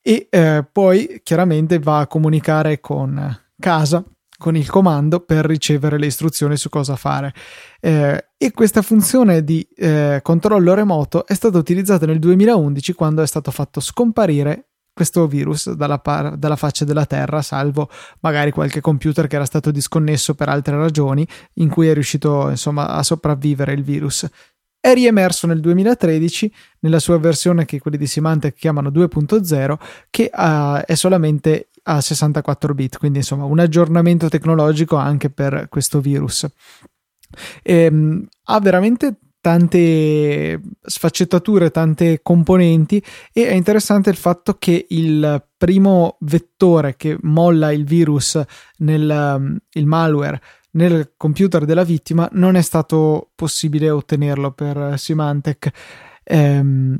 E 0.00 0.28
eh, 0.30 0.66
poi 0.70 1.20
chiaramente 1.22 1.78
va 1.78 2.00
a 2.00 2.06
comunicare 2.06 2.80
con 2.80 3.44
casa 3.58 4.04
con 4.36 4.56
il 4.56 4.68
comando 4.68 5.20
per 5.20 5.44
ricevere 5.44 5.98
le 5.98 6.06
istruzioni 6.06 6.56
su 6.56 6.68
cosa 6.68 6.96
fare. 6.96 7.34
Eh, 7.80 8.26
e 8.36 8.50
questa 8.52 8.82
funzione 8.82 9.44
di 9.44 9.66
eh, 9.76 10.20
controllo 10.22 10.74
remoto 10.74 11.26
è 11.26 11.34
stata 11.34 11.58
utilizzata 11.58 12.06
nel 12.06 12.18
2011 12.18 12.92
quando 12.92 13.22
è 13.22 13.26
stato 13.26 13.50
fatto 13.50 13.80
scomparire 13.80 14.68
questo 14.96 15.26
virus 15.26 15.70
dalla, 15.72 15.98
par- 15.98 16.36
dalla, 16.38 16.56
faccia 16.56 16.86
della 16.86 17.04
Terra, 17.04 17.42
salvo 17.42 17.90
magari 18.20 18.50
qualche 18.50 18.80
computer 18.80 19.26
che 19.26 19.36
era 19.36 19.44
stato 19.44 19.70
disconnesso 19.70 20.34
per 20.34 20.48
altre 20.48 20.74
ragioni, 20.74 21.26
in 21.54 21.68
cui 21.68 21.88
è 21.88 21.92
riuscito 21.92 22.48
insomma 22.48 22.88
a 22.88 23.02
sopravvivere 23.02 23.74
il 23.74 23.82
virus. 23.82 24.26
È 24.80 24.94
riemerso 24.94 25.46
nel 25.46 25.60
2013 25.60 26.50
nella 26.80 26.98
sua 26.98 27.18
versione 27.18 27.66
che 27.66 27.78
quelli 27.78 27.98
di 27.98 28.06
Symantec 28.06 28.54
chiamano 28.54 28.88
2.0, 28.88 29.76
che 30.08 30.30
uh, 30.32 30.80
è 30.86 30.94
solamente 30.94 31.68
a 31.88 32.00
64 32.00 32.74
bit, 32.74 32.98
quindi 32.98 33.18
insomma 33.18 33.44
un 33.44 33.58
aggiornamento 33.58 34.28
tecnologico 34.28 34.96
anche 34.96 35.30
per 35.30 35.68
questo 35.68 36.00
virus. 36.00 36.46
Ehm, 37.62 38.26
ha 38.44 38.60
veramente 38.60 39.18
tante 39.40 40.60
sfaccettature, 40.82 41.70
tante 41.70 42.20
componenti 42.20 43.02
e 43.32 43.46
è 43.46 43.52
interessante 43.52 44.10
il 44.10 44.16
fatto 44.16 44.54
che 44.58 44.86
il 44.88 45.46
primo 45.56 46.16
vettore 46.20 46.96
che 46.96 47.16
molla 47.20 47.70
il 47.70 47.84
virus 47.84 48.40
nel 48.78 49.60
il 49.70 49.86
malware 49.86 50.40
nel 50.72 51.14
computer 51.16 51.64
della 51.64 51.84
vittima 51.84 52.28
non 52.32 52.56
è 52.56 52.60
stato 52.60 53.30
possibile 53.34 53.88
ottenerlo 53.88 54.52
per 54.52 54.94
Symantec. 54.98 55.70
Ehm, 56.24 56.96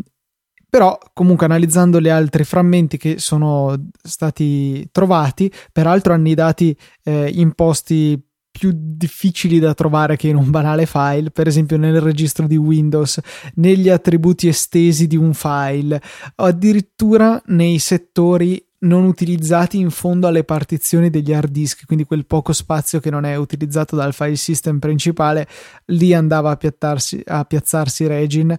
però 0.77 0.99
comunque 1.15 1.47
analizzando 1.47 2.03
gli 2.03 2.11
altri 2.11 2.45
frammenti 2.45 2.99
che 2.99 3.19
sono 3.19 3.89
stati 4.03 4.87
trovati, 4.93 5.51
peraltro 5.73 6.13
annidati 6.13 6.77
eh, 7.03 7.31
in 7.35 7.53
posti 7.53 8.23
più 8.51 8.73
difficili 8.75 9.59
da 9.59 9.73
trovare 9.73 10.17
che 10.17 10.29
in 10.29 10.37
un 10.37 10.51
banale 10.51 10.85
file, 10.85 11.31
per 11.31 11.47
esempio 11.47 11.79
nel 11.79 11.99
registro 12.03 12.47
di 12.47 12.59
Windows, 12.59 13.19
negli 13.55 13.89
attributi 13.89 14.49
estesi 14.49 15.07
di 15.07 15.17
un 15.17 15.33
file, 15.33 15.99
o 16.35 16.45
addirittura 16.45 17.41
nei 17.47 17.79
settori 17.79 18.63
non 18.81 19.05
utilizzati 19.05 19.79
in 19.79 19.89
fondo 19.89 20.27
alle 20.27 20.45
partizioni 20.45 21.09
degli 21.09 21.33
hard 21.33 21.51
disk, 21.51 21.87
quindi 21.87 22.05
quel 22.05 22.27
poco 22.27 22.53
spazio 22.53 23.01
che 23.01 23.09
non 23.09 23.25
è 23.25 23.35
utilizzato 23.35 23.97
dal 23.97 24.13
file 24.13 24.37
system 24.37 24.79
principale, 24.79 25.49
lì 25.87 26.13
andava 26.13 26.51
a, 26.51 26.97
a 27.25 27.45
piazzarsi 27.45 28.07
Regin 28.07 28.55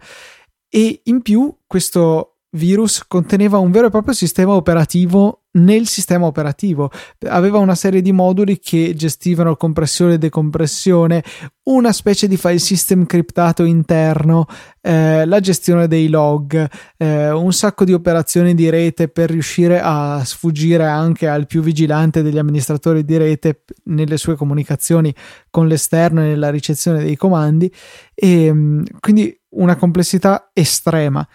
e 0.69 1.01
in 1.05 1.21
più 1.21 1.53
questo 1.65 2.37
virus 2.51 3.05
conteneva 3.07 3.57
un 3.57 3.71
vero 3.71 3.87
e 3.87 3.89
proprio 3.89 4.13
sistema 4.13 4.53
operativo 4.53 5.46
nel 5.57 5.87
sistema 5.87 6.25
operativo. 6.25 6.91
Aveva 7.27 7.57
una 7.57 7.75
serie 7.75 8.01
di 8.01 8.11
moduli 8.11 8.59
che 8.59 8.93
gestivano 8.95 9.55
compressione 9.55 10.13
e 10.13 10.17
decompressione, 10.17 11.23
una 11.63 11.91
specie 11.91 12.27
di 12.27 12.37
file 12.37 12.59
system 12.59 13.05
criptato 13.05 13.63
interno, 13.63 14.45
eh, 14.81 15.25
la 15.25 15.39
gestione 15.39 15.87
dei 15.87 16.07
log, 16.07 16.67
eh, 16.97 17.31
un 17.31 17.51
sacco 17.51 17.83
di 17.83 17.93
operazioni 17.93 18.53
di 18.53 18.69
rete 18.69 19.09
per 19.09 19.29
riuscire 19.29 19.81
a 19.81 20.21
sfuggire 20.23 20.85
anche 20.85 21.27
al 21.27 21.45
più 21.45 21.61
vigilante 21.61 22.21
degli 22.21 22.37
amministratori 22.37 23.03
di 23.03 23.17
rete 23.17 23.63
nelle 23.85 24.17
sue 24.17 24.35
comunicazioni 24.35 25.13
con 25.49 25.67
l'esterno 25.67 26.21
e 26.21 26.27
nella 26.27 26.49
ricezione 26.49 27.03
dei 27.03 27.15
comandi 27.15 27.71
e 28.13 28.53
mm, 28.53 28.83
quindi 28.99 29.37
una 29.49 29.75
complessità 29.75 30.49
estrema. 30.53 31.27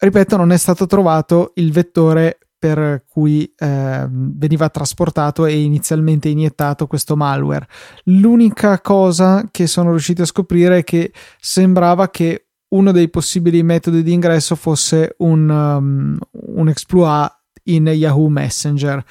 Ripeto, 0.00 0.36
non 0.36 0.52
è 0.52 0.56
stato 0.56 0.86
trovato 0.86 1.52
il 1.56 1.72
vettore 1.72 2.38
per 2.58 3.04
cui 3.08 3.52
eh, 3.56 4.06
veniva 4.10 4.68
trasportato 4.68 5.46
e 5.46 5.60
inizialmente 5.60 6.28
iniettato 6.28 6.86
questo 6.86 7.16
malware. 7.16 7.68
L'unica 8.04 8.80
cosa 8.80 9.46
che 9.50 9.66
sono 9.66 9.90
riusciti 9.90 10.22
a 10.22 10.26
scoprire 10.26 10.78
è 10.78 10.84
che 10.84 11.12
sembrava 11.38 12.10
che 12.10 12.48
uno 12.70 12.92
dei 12.92 13.08
possibili 13.08 13.62
metodi 13.62 14.02
di 14.02 14.12
ingresso 14.12 14.54
fosse 14.56 15.14
un, 15.18 15.48
um, 15.48 16.18
un 16.30 16.68
exploit 16.68 17.32
in 17.64 17.86
Yahoo 17.86 18.28
Messenger. 18.28 19.02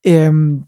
E, 0.00 0.26
um, 0.26 0.64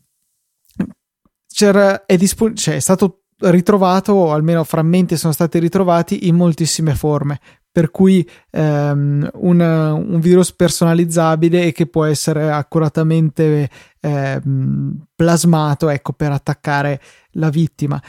è, 2.06 2.16
dispon- 2.16 2.56
cioè, 2.56 2.76
è 2.76 2.80
stato 2.80 3.22
ritrovato, 3.40 4.12
o 4.12 4.32
almeno 4.32 4.64
frammenti 4.64 5.16
sono 5.16 5.32
stati 5.32 5.58
ritrovati 5.58 6.26
in 6.28 6.36
moltissime 6.36 6.94
forme, 6.94 7.40
per 7.72 7.90
cui 7.90 8.28
ehm, 8.50 9.30
un, 9.35 9.61
un, 9.61 10.20
virus 10.20 10.52
personalizzabile 10.52 11.66
e 11.66 11.72
che 11.72 11.87
può 11.87 12.04
essere 12.04 12.50
accuratamente 12.50 13.68
ehm, 14.00 15.06
plasmato 15.14 15.88
ecco, 15.88 16.12
per 16.12 16.33
attaccare 16.33 17.00
la 17.33 17.48
vittima. 17.48 18.02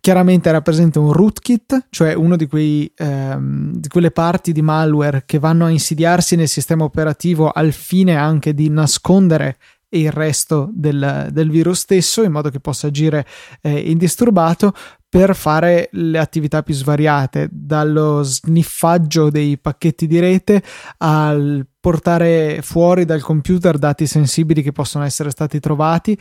Chiaramente 0.00 0.50
rappresenta 0.50 1.00
un 1.00 1.12
rootkit, 1.12 1.86
cioè 1.90 2.14
una 2.14 2.36
di, 2.36 2.92
ehm, 2.96 3.72
di 3.74 3.88
quelle 3.88 4.10
parti 4.10 4.52
di 4.52 4.62
malware 4.62 5.24
che 5.26 5.38
vanno 5.38 5.66
a 5.66 5.70
insidiarsi 5.70 6.36
nel 6.36 6.48
sistema 6.48 6.84
operativo 6.84 7.50
al 7.50 7.72
fine 7.72 8.16
anche 8.16 8.54
di 8.54 8.68
nascondere 8.70 9.58
il 9.90 10.10
resto 10.12 10.68
del, 10.72 11.28
del, 11.30 11.50
virus 11.50 11.80
stesso 11.80 12.22
in 12.22 12.32
modo 12.32 12.50
che 12.50 12.60
possa 12.60 12.88
agire 12.88 13.26
eh, 13.62 13.78
indisturbato 13.90 14.72
per 15.08 15.34
fare 15.34 15.88
le 15.92 16.18
attività 16.18 16.62
più 16.62 16.72
svariate, 16.72 17.48
dallo 17.50 18.22
sniffaggio 18.22 19.28
dei 19.28 19.58
pacchetti 19.58 20.06
di 20.06 20.20
rete 20.20 20.62
al 20.98 21.66
portare 21.80 22.60
fuori 22.62 23.04
dal 23.04 23.20
computer 23.20 23.76
dati 23.76 24.06
sensibili 24.06 24.62
che 24.62 24.70
possono 24.70 25.04
essere 25.04 25.30
stati 25.30 25.58
trovati 25.58 26.16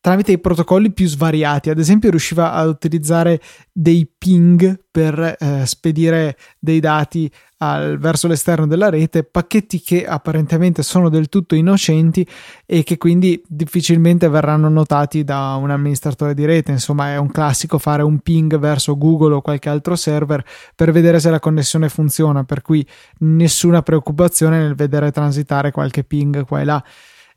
tramite 0.00 0.32
i 0.32 0.38
protocolli 0.38 0.92
più 0.92 1.06
svariati. 1.06 1.70
Ad 1.70 1.78
esempio, 1.78 2.10
riusciva 2.10 2.52
a 2.52 2.64
utilizzare 2.64 3.40
dei 3.72 4.10
ping 4.16 4.84
per 4.90 5.36
eh, 5.38 5.66
spedire 5.66 6.36
dei 6.58 6.80
dati 6.80 7.30
al, 7.58 7.98
verso 7.98 8.28
l'esterno 8.28 8.66
della 8.66 8.88
rete, 8.88 9.24
pacchetti 9.24 9.80
che 9.80 10.06
apparentemente 10.06 10.82
sono 10.82 11.08
del 11.08 11.28
tutto 11.28 11.54
innocenti 11.54 12.26
e 12.64 12.82
che 12.84 12.96
quindi 12.96 13.42
difficilmente 13.46 14.28
verranno 14.28 14.68
notati 14.68 15.24
da 15.24 15.54
un 15.54 15.70
amministratore 15.70 16.34
di 16.34 16.44
rete. 16.44 16.70
Insomma, 16.72 17.12
è 17.12 17.16
un 17.16 17.30
classico 17.30 17.78
fare 17.78 18.02
un 18.02 18.20
ping 18.20 18.58
verso 18.58 18.96
Google 18.96 19.34
o 19.34 19.40
qualche 19.40 19.68
altro 19.68 19.96
server 19.96 20.44
per 20.74 20.92
vedere 20.92 21.20
se 21.20 21.30
la 21.30 21.40
connessione 21.40 21.88
funziona, 21.88 22.44
per 22.44 22.62
cui 22.62 22.86
nessuna 23.18 23.82
preoccupazione 23.82 24.58
nel 24.58 24.74
vedere 24.74 25.10
transitare 25.10 25.72
qualche 25.72 26.04
ping 26.04 26.44
qua 26.44 26.60
e 26.60 26.64
là. 26.64 26.84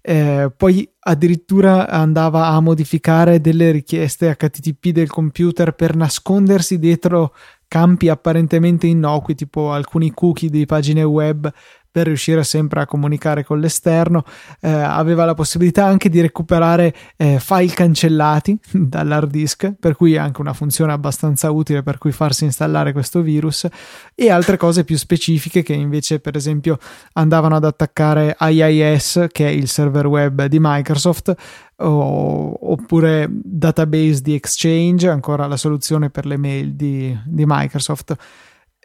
Eh, 0.03 0.51
poi 0.57 0.91
addirittura 0.99 1.87
andava 1.87 2.47
a 2.47 2.59
modificare 2.59 3.39
delle 3.39 3.69
richieste 3.69 4.35
HTTP 4.35 4.87
del 4.89 5.09
computer 5.09 5.73
per 5.73 5.95
nascondersi 5.95 6.79
dietro 6.79 7.35
campi 7.67 8.09
apparentemente 8.09 8.87
innocui, 8.87 9.35
tipo 9.35 9.71
alcuni 9.71 10.11
cookie 10.11 10.49
di 10.49 10.65
pagine 10.65 11.03
web, 11.03 11.49
per 11.91 12.05
riuscire 12.07 12.43
sempre 12.43 12.81
a 12.81 12.85
comunicare 12.85 13.43
con 13.43 13.59
l'esterno, 13.59 14.23
eh, 14.61 14.69
aveva 14.69 15.25
la 15.25 15.33
possibilità 15.33 15.85
anche 15.85 16.09
di 16.09 16.21
recuperare 16.21 16.93
eh, 17.17 17.39
file 17.39 17.73
cancellati 17.73 18.57
dall'hard 18.71 19.29
disk, 19.29 19.73
per 19.77 19.95
cui 19.95 20.17
anche 20.17 20.39
una 20.41 20.53
funzione 20.53 20.93
abbastanza 20.93 21.51
utile 21.51 21.83
per 21.83 21.97
cui 21.97 22.11
farsi 22.11 22.45
installare 22.45 22.93
questo 22.93 23.21
virus 23.21 23.67
e 24.15 24.29
altre 24.29 24.57
cose 24.57 24.83
più 24.83 24.97
specifiche 24.97 25.63
che 25.63 25.73
invece 25.73 26.19
per 26.19 26.35
esempio 26.35 26.77
andavano 27.13 27.55
ad 27.55 27.65
attaccare 27.65 28.37
IIS, 28.39 29.27
che 29.31 29.47
è 29.47 29.49
il 29.49 29.67
server 29.67 30.07
web 30.07 30.45
di 30.45 30.57
Microsoft, 30.59 31.35
oppure 31.83 33.27
database 33.29 34.21
di 34.21 34.33
Exchange, 34.35 35.09
ancora 35.09 35.47
la 35.47 35.57
soluzione 35.57 36.09
per 36.09 36.25
le 36.25 36.37
mail 36.37 36.73
di, 36.73 37.17
di 37.25 37.43
Microsoft. 37.45 38.15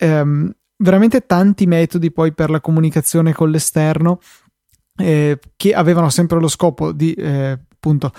Um, 0.00 0.52
veramente 0.76 1.26
tanti 1.26 1.66
metodi 1.66 2.10
poi 2.10 2.32
per 2.32 2.50
la 2.50 2.60
comunicazione 2.60 3.32
con 3.32 3.50
l'esterno 3.50 4.20
eh, 4.96 5.38
che 5.56 5.72
avevano 5.74 6.10
sempre 6.10 6.40
lo 6.40 6.48
scopo 6.48 6.92
di 6.92 7.12
eh, 7.14 7.58
appunto 7.72 8.12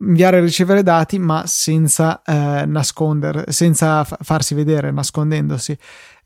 inviare 0.00 0.38
e 0.38 0.40
ricevere 0.40 0.82
dati 0.82 1.18
ma 1.18 1.44
senza 1.46 2.22
eh, 2.22 2.64
nascondere 2.66 3.50
senza 3.50 4.04
f- 4.04 4.16
farsi 4.20 4.54
vedere 4.54 4.90
nascondendosi. 4.90 5.76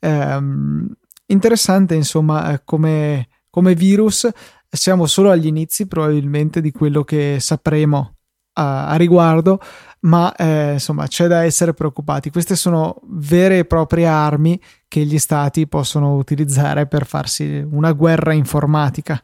Ehm, 0.01 0.89
interessante 1.27 1.95
insomma 1.95 2.53
eh, 2.53 2.63
come, 2.65 3.29
come 3.49 3.75
virus 3.75 4.29
siamo 4.69 5.07
solo 5.07 5.31
agli 5.31 5.47
inizi 5.47 5.87
probabilmente 5.87 6.61
di 6.61 6.71
quello 6.71 7.05
che 7.05 7.37
sapremo 7.41 8.17
a, 8.55 8.89
a 8.89 8.97
riguardo 8.97 9.61
ma 10.03 10.35
eh, 10.35 10.73
insomma 10.73 11.07
c'è 11.07 11.27
da 11.27 11.45
essere 11.45 11.75
preoccupati. 11.75 12.31
Queste 12.31 12.57
sono 12.57 13.01
vere 13.05 13.59
e 13.59 13.65
proprie 13.65 14.07
armi 14.07 14.61
che 14.89 15.05
gli 15.05 15.19
stati 15.19 15.67
possono 15.67 16.17
utilizzare 16.17 16.87
per 16.87 17.07
farsi 17.07 17.65
una 17.71 17.93
guerra 17.93 18.33
informatica. 18.33 19.23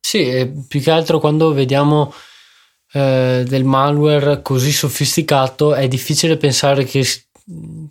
Sì, 0.00 0.64
più 0.66 0.80
che 0.80 0.90
altro 0.90 1.18
quando 1.18 1.52
vediamo 1.52 2.12
eh, 2.92 3.44
del 3.46 3.64
malware 3.64 4.42
così 4.42 4.72
sofisticato 4.72 5.74
è 5.74 5.88
difficile 5.88 6.36
pensare 6.36 6.84
che, 6.84 7.04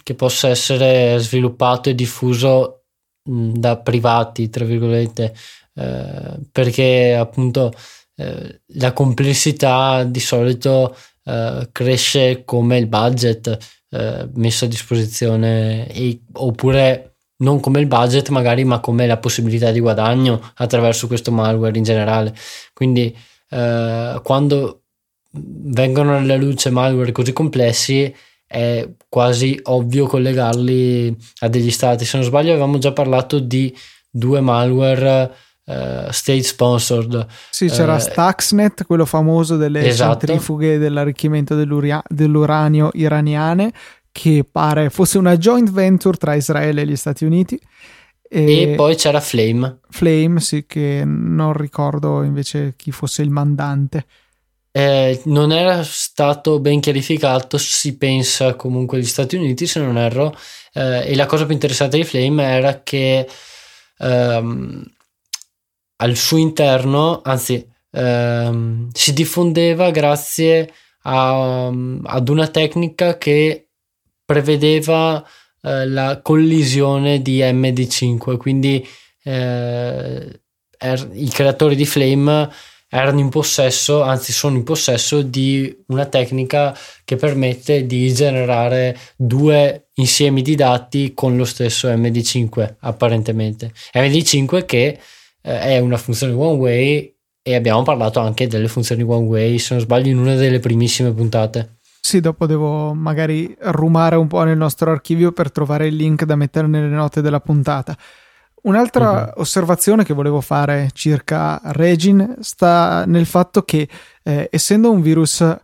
che 0.01 0.15
possa 0.15 0.47
essere 0.47 1.17
sviluppato 1.19 1.89
e 1.89 1.95
diffuso 1.95 2.85
da 3.23 3.77
privati, 3.77 4.49
tra 4.49 4.63
virgolette, 4.63 5.35
eh, 5.75 6.39
perché 6.49 7.13
appunto 7.13 7.73
eh, 8.17 8.61
la 8.73 8.93
complessità 8.93 10.03
di 10.03 10.19
solito 10.19 10.95
eh, 11.23 11.69
cresce 11.71 12.43
come 12.45 12.77
il 12.77 12.87
budget 12.87 13.57
eh, 13.89 14.27
messo 14.33 14.65
a 14.65 14.67
disposizione 14.67 15.87
e, 15.87 16.21
oppure 16.33 17.17
non 17.37 17.59
come 17.59 17.79
il 17.79 17.85
budget 17.85 18.29
magari 18.29 18.63
ma 18.63 18.79
come 18.79 19.05
la 19.05 19.17
possibilità 19.17 19.69
di 19.71 19.79
guadagno 19.79 20.51
attraverso 20.55 21.07
questo 21.07 21.31
malware 21.31 21.77
in 21.77 21.83
generale. 21.83 22.35
Quindi 22.73 23.15
eh, 23.49 24.19
quando 24.23 24.81
vengono 25.31 26.17
alla 26.17 26.35
luce 26.35 26.71
malware 26.71 27.11
così 27.11 27.33
complessi 27.33 28.13
è 28.47 28.89
quasi 29.09 29.59
ovvio 29.63 30.07
collegarli 30.07 31.15
a 31.41 31.47
degli 31.49 31.69
stati. 31.69 32.05
Se 32.05 32.17
non 32.17 32.25
sbaglio 32.25 32.51
avevamo 32.51 32.77
già 32.79 32.93
parlato 32.93 33.39
di 33.39 33.75
due 34.09 34.39
malware 34.41 35.31
uh, 35.67 36.09
state 36.11 36.43
sponsored. 36.43 37.25
Sì, 37.49 37.67
c'era 37.67 37.95
uh, 37.95 37.99
Stuxnet, 37.99 38.85
quello 38.85 39.05
famoso 39.05 39.57
delle 39.57 39.85
esatto. 39.85 40.25
centrifughe 40.25 40.77
dell'arricchimento 40.77 41.55
dell'uranio 41.55 42.89
iraniane, 42.93 43.71
che 44.11 44.45
pare 44.49 44.89
fosse 44.89 45.17
una 45.17 45.37
joint 45.37 45.69
venture 45.69 46.17
tra 46.17 46.33
Israele 46.33 46.81
e 46.81 46.87
gli 46.87 46.95
Stati 46.95 47.25
Uniti. 47.25 47.59
E, 48.29 48.71
e, 48.71 48.75
poi 48.75 48.95
c'era 48.95 49.21
Flame. 49.21 49.79
Flame, 49.89 50.39
sì, 50.39 50.65
che 50.65 51.03
non 51.05 51.53
ricordo 51.53 52.23
invece 52.23 52.73
chi 52.75 52.91
fosse 52.91 53.21
il 53.21 53.29
mandante. 53.29 54.05
Eh, 54.71 55.21
non 55.25 55.51
era 55.51 55.81
stato 55.83 56.59
ben 56.59 56.79
chiarificato, 56.79 57.57
si 57.57 57.97
pensa 57.97 58.55
comunque 58.55 58.97
agli 58.97 59.05
Stati 59.05 59.35
Uniti, 59.35 59.65
se 59.65 59.79
non 59.79 59.97
erro. 59.97 60.35
Eh, 60.73 61.11
e 61.11 61.15
la 61.15 61.25
cosa 61.25 61.45
più 61.45 61.53
interessante 61.53 61.97
di 61.97 62.03
Flame 62.03 62.43
era 62.43 62.81
che 62.83 63.27
ehm, 63.97 64.83
al 65.97 66.15
suo 66.15 66.37
interno, 66.37 67.21
anzi, 67.23 67.65
ehm, 67.91 68.89
si 68.91 69.13
diffondeva 69.13 69.91
grazie 69.91 70.71
a, 71.03 71.67
ad 72.03 72.29
una 72.29 72.47
tecnica 72.47 73.17
che 73.17 73.69
prevedeva 74.25 75.25
eh, 75.61 75.87
la 75.87 76.19
collisione 76.21 77.21
di 77.21 77.39
MD5, 77.39 78.37
quindi 78.37 78.85
eh, 79.23 80.41
er, 80.77 81.09
i 81.13 81.29
creatori 81.29 81.75
di 81.75 81.85
Flame 81.85 82.49
erano 82.89 83.19
in 83.19 83.29
possesso, 83.29 84.01
anzi 84.01 84.31
sono 84.31 84.55
in 84.55 84.63
possesso 84.63 85.21
di 85.21 85.83
una 85.87 86.05
tecnica 86.05 86.77
che 87.03 87.15
permette 87.17 87.85
di 87.85 88.13
generare 88.13 88.97
due 89.15 89.89
insiemi 89.95 90.41
di 90.41 90.55
dati 90.55 91.13
con 91.13 91.35
lo 91.35 91.43
stesso 91.43 91.89
MD5 91.89 92.75
apparentemente. 92.79 93.73
MD5 93.93 94.65
che 94.65 94.99
è 95.47 95.79
una 95.79 95.97
funzione 95.97 96.33
one 96.33 96.57
way 96.57 97.15
e 97.41 97.55
abbiamo 97.55 97.81
parlato 97.83 98.19
anche 98.19 98.47
delle 98.47 98.67
funzioni 98.67 99.03
one 99.03 99.27
way, 99.27 99.57
se 99.57 99.73
non 99.73 99.83
sbaglio, 99.83 100.09
in 100.09 100.17
una 100.17 100.35
delle 100.35 100.59
primissime 100.59 101.13
puntate. 101.13 101.77
Sì, 102.01 102.19
dopo 102.19 102.45
devo 102.45 102.93
magari 102.93 103.55
rumare 103.59 104.17
un 104.17 104.27
po' 104.27 104.43
nel 104.43 104.57
nostro 104.57 104.91
archivio 104.91 105.31
per 105.31 105.51
trovare 105.51 105.87
il 105.87 105.95
link 105.95 106.25
da 106.25 106.35
mettere 106.35 106.67
nelle 106.67 106.87
note 106.87 107.21
della 107.21 107.39
puntata. 107.39 107.97
Un'altra 108.63 109.11
uh-huh. 109.11 109.41
osservazione 109.41 110.03
che 110.03 110.13
volevo 110.13 110.41
fare 110.41 110.89
circa 110.93 111.61
Regin 111.63 112.35
sta 112.41 113.05
nel 113.05 113.25
fatto 113.25 113.63
che, 113.63 113.87
eh, 114.23 114.49
essendo 114.51 114.91
un 114.91 115.01
virus 115.01 115.55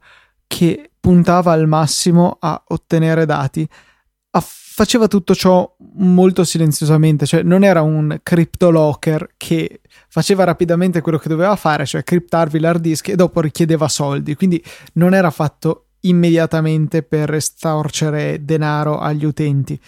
che 0.47 0.91
puntava 0.99 1.51
al 1.51 1.67
massimo 1.67 2.37
a 2.39 2.61
ottenere 2.67 3.25
dati, 3.25 3.67
faceva 4.75 5.07
tutto 5.07 5.35
ciò 5.35 5.71
molto 5.97 6.43
silenziosamente, 6.43 7.27
cioè 7.27 7.43
non 7.43 7.63
era 7.63 7.83
un 7.83 8.19
cryptolocker 8.23 9.33
che 9.37 9.81
faceva 10.07 10.45
rapidamente 10.45 10.99
quello 11.01 11.19
che 11.19 11.29
doveva 11.29 11.55
fare, 11.55 11.85
cioè 11.85 12.03
criptarvi 12.03 12.59
l'hard 12.59 12.81
disk 12.81 13.09
e 13.09 13.15
dopo 13.15 13.39
richiedeva 13.39 13.87
soldi, 13.87 14.33
quindi 14.33 14.63
non 14.93 15.13
era 15.13 15.29
fatto 15.29 15.89
immediatamente 16.01 17.03
per 17.03 17.35
estorcere 17.35 18.43
denaro 18.43 18.97
agli 18.97 19.25
utenti, 19.25 19.79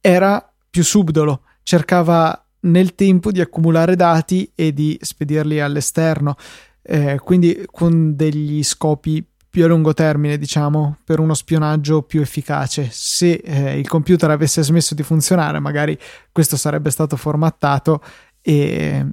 era 0.00 0.48
più 0.70 0.84
subdolo, 0.84 1.42
cercava 1.64 2.46
nel 2.60 2.94
tempo 2.94 3.32
di 3.32 3.40
accumulare 3.40 3.96
dati 3.96 4.52
e 4.54 4.72
di 4.72 4.96
spedirli 5.02 5.58
all'esterno, 5.58 6.36
eh, 6.82 7.18
quindi 7.18 7.66
con 7.68 8.14
degli 8.14 8.62
scopi 8.62 9.26
più 9.50 9.64
a 9.64 9.66
lungo 9.66 9.92
termine, 9.92 10.38
diciamo, 10.38 10.98
per 11.04 11.18
uno 11.18 11.34
spionaggio 11.34 12.02
più 12.02 12.20
efficace. 12.20 12.88
Se 12.90 13.32
eh, 13.32 13.78
il 13.78 13.88
computer 13.88 14.30
avesse 14.30 14.62
smesso 14.62 14.94
di 14.94 15.02
funzionare, 15.02 15.58
magari 15.58 15.98
questo 16.30 16.56
sarebbe 16.56 16.90
stato 16.90 17.16
formattato 17.16 18.00
e, 18.40 19.04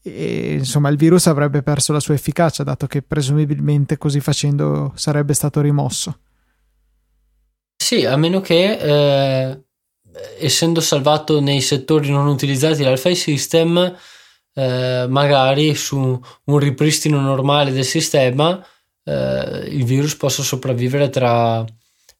e 0.00 0.52
insomma 0.54 0.88
il 0.90 0.96
virus 0.96 1.26
avrebbe 1.26 1.62
perso 1.62 1.92
la 1.92 1.98
sua 1.98 2.14
efficacia, 2.14 2.62
dato 2.62 2.86
che 2.86 3.02
presumibilmente 3.02 3.98
così 3.98 4.20
facendo 4.20 4.92
sarebbe 4.94 5.34
stato 5.34 5.60
rimosso. 5.60 6.20
Sì, 7.76 8.04
a 8.04 8.16
meno 8.16 8.40
che 8.40 8.78
eh, 8.78 9.64
essendo 10.38 10.80
salvato 10.80 11.40
nei 11.40 11.60
settori 11.60 12.10
non 12.10 12.28
utilizzati 12.28 12.84
dal 12.84 12.98
file 12.98 13.16
system, 13.16 13.96
eh, 14.54 15.06
magari 15.08 15.74
su 15.74 15.98
un 16.44 16.58
ripristino 16.58 17.20
normale 17.20 17.72
del 17.72 17.84
sistema 17.84 18.64
eh, 19.10 19.66
il 19.70 19.84
virus 19.84 20.14
possa 20.14 20.42
sopravvivere 20.42 21.10
tra, 21.10 21.64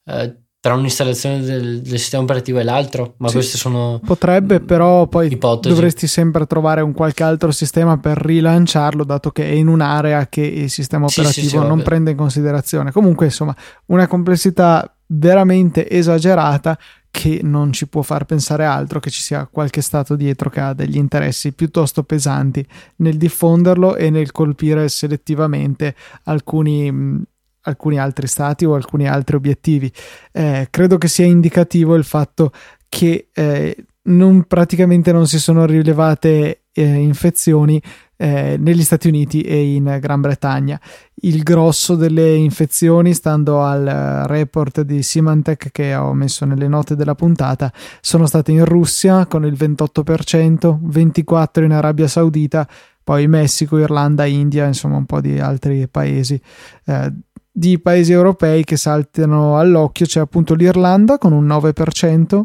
eh, 0.05 0.35
tra 0.59 0.73
un'installazione 0.73 1.39
del, 1.41 1.81
del, 1.81 1.97
sistema 1.97 2.23
operativo 2.23 2.59
e 2.59 2.63
l'altro, 2.63 3.13
ma 3.17 3.29
sì, 3.29 3.35
queste 3.35 3.57
sono 3.57 4.01
potrebbe, 4.03 4.59
però 4.59 5.07
poi 5.07 5.31
ipotesi. 5.31 5.73
dovresti 5.73 6.05
sempre 6.07 6.45
trovare 6.45 6.81
un 6.81 6.91
qualche 6.93 7.23
altro 7.23 7.51
sistema 7.51 7.97
per 7.97 8.17
rilanciarlo, 8.17 9.05
dato 9.05 9.31
che 9.31 9.47
è 9.47 9.53
in 9.53 9.67
un'area 9.67 10.27
che 10.27 10.41
il 10.41 10.69
sistema 10.69 11.05
operativo 11.05 11.47
sì, 11.47 11.47
sì, 11.47 11.57
non 11.57 11.81
prende 11.81 12.11
in 12.11 12.17
considerazione. 12.17 12.91
Comunque, 12.91 13.27
insomma, 13.27 13.55
una 13.85 14.07
complessità 14.07 14.93
veramente 15.13 15.89
esagerata 15.89 16.77
che 17.11 17.41
non 17.43 17.73
ci 17.73 17.87
può 17.87 18.01
far 18.01 18.25
pensare 18.25 18.65
altro 18.65 18.99
che 18.99 19.09
ci 19.09 19.21
sia 19.21 19.45
qualche 19.45 19.81
stato 19.81 20.15
dietro 20.15 20.49
che 20.49 20.61
ha 20.61 20.73
degli 20.73 20.95
interessi 20.95 21.51
piuttosto 21.51 22.03
pesanti 22.03 22.65
nel 22.97 23.17
diffonderlo 23.17 23.97
e 23.97 24.09
nel 24.09 24.31
colpire 24.31 24.87
selettivamente 24.89 25.93
alcuni 26.23 27.29
alcuni 27.63 27.99
altri 27.99 28.25
stati 28.25 28.65
o 28.65 28.73
alcuni 28.73 29.07
altri 29.07 29.35
obiettivi. 29.35 29.91
Eh, 30.31 30.67
credo 30.71 30.97
che 30.97 31.07
sia 31.07 31.25
indicativo 31.25 31.93
il 31.93 32.03
fatto 32.03 32.51
che 32.89 33.27
eh, 33.31 33.85
non, 34.03 34.45
praticamente 34.45 35.11
non 35.11 35.27
si 35.27 35.39
sono 35.39 35.65
rilevate 35.65 36.63
eh, 36.71 36.83
infezioni 36.83 37.79
eh, 38.21 38.55
negli 38.59 38.83
Stati 38.83 39.07
Uniti 39.07 39.41
e 39.41 39.73
in 39.73 39.97
Gran 39.99 40.21
Bretagna. 40.21 40.79
Il 41.23 41.41
grosso 41.41 41.95
delle 41.95 42.35
infezioni, 42.35 43.15
stando 43.15 43.63
al 43.63 44.25
report 44.27 44.81
di 44.81 45.01
Symantec 45.01 45.71
che 45.71 45.95
ho 45.95 46.13
messo 46.13 46.45
nelle 46.45 46.67
note 46.67 46.95
della 46.95 47.15
puntata, 47.15 47.73
sono 47.99 48.27
state 48.27 48.51
in 48.51 48.63
Russia 48.63 49.25
con 49.25 49.43
il 49.43 49.53
28%, 49.53 50.77
24% 50.85 51.63
in 51.63 51.71
Arabia 51.71 52.07
Saudita, 52.07 52.67
poi 53.03 53.27
Messico, 53.27 53.79
Irlanda, 53.79 54.25
India, 54.25 54.67
insomma 54.67 54.97
un 54.97 55.05
po' 55.07 55.19
di 55.19 55.39
altri 55.39 55.87
paesi. 55.87 56.39
Eh, 56.85 57.13
di 57.51 57.79
paesi 57.79 58.11
europei 58.11 58.63
che 58.63 58.77
saltano 58.77 59.57
all'occhio 59.57 60.05
c'è 60.05 60.19
appunto 60.19 60.53
l'Irlanda 60.53 61.17
con 61.17 61.33
un 61.33 61.47
9%, 61.47 62.41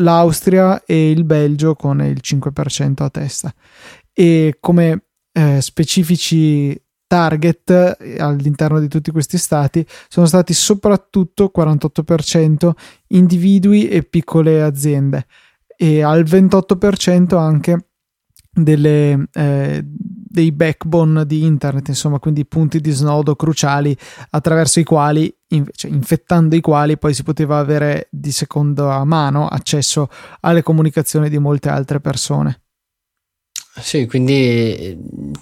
l'Austria 0.00 0.84
e 0.84 1.10
il 1.10 1.24
Belgio 1.24 1.74
con 1.74 2.02
il 2.02 2.20
5% 2.22 3.02
a 3.02 3.10
testa. 3.10 3.54
E 4.20 4.56
come 4.58 5.04
eh, 5.30 5.60
specifici 5.60 6.76
target 7.06 7.96
eh, 8.00 8.16
all'interno 8.18 8.80
di 8.80 8.88
tutti 8.88 9.12
questi 9.12 9.38
stati 9.38 9.86
sono 10.08 10.26
stati 10.26 10.52
soprattutto 10.52 11.52
48% 11.56 12.70
individui 13.10 13.88
e 13.88 14.02
piccole 14.02 14.60
aziende 14.60 15.26
e 15.76 16.02
al 16.02 16.24
28% 16.24 17.36
anche 17.36 17.90
delle, 18.50 19.28
eh, 19.32 19.84
dei 19.84 20.50
backbone 20.50 21.24
di 21.24 21.44
internet, 21.44 21.86
insomma, 21.86 22.18
quindi 22.18 22.44
punti 22.44 22.80
di 22.80 22.90
snodo 22.90 23.36
cruciali 23.36 23.96
attraverso 24.30 24.80
i 24.80 24.84
quali, 24.84 25.32
in, 25.50 25.64
cioè, 25.70 25.92
infettando 25.92 26.56
i 26.56 26.60
quali 26.60 26.98
poi 26.98 27.14
si 27.14 27.22
poteva 27.22 27.58
avere 27.58 28.08
di 28.10 28.32
seconda 28.32 29.04
mano 29.04 29.46
accesso 29.46 30.08
alle 30.40 30.64
comunicazioni 30.64 31.28
di 31.28 31.38
molte 31.38 31.68
altre 31.68 32.00
persone. 32.00 32.62
Sì, 33.80 34.06
quindi 34.06 34.96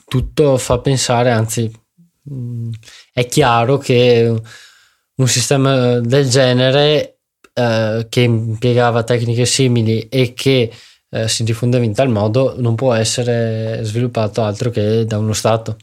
tutto 0.07 0.57
fa 0.59 0.79
pensare, 0.79 1.31
anzi, 1.31 1.71
mm, 2.33 2.71
è 3.13 3.27
chiaro 3.27 3.79
che 3.79 4.41
un 5.15 5.29
sistema 5.29 5.99
del 6.01 6.29
genere 6.29 7.19
eh, 7.53 8.07
che 8.09 8.21
impiegava 8.21 9.03
tecniche 9.03 9.47
simili 9.47 10.09
e 10.09 10.35
che 10.35 10.71
eh, 11.09 11.29
si 11.29 11.45
diffondeva 11.45 11.85
in 11.85 11.95
tal 11.95 12.11
modo 12.11 12.55
non 12.59 12.75
può 12.75 12.93
essere 12.93 13.81
sviluppato 13.83 14.43
altro 14.43 14.71
che 14.71 15.05
da 15.07 15.19
uno 15.19 15.33
Stato. 15.33 15.77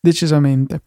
Decisamente. 0.00 0.82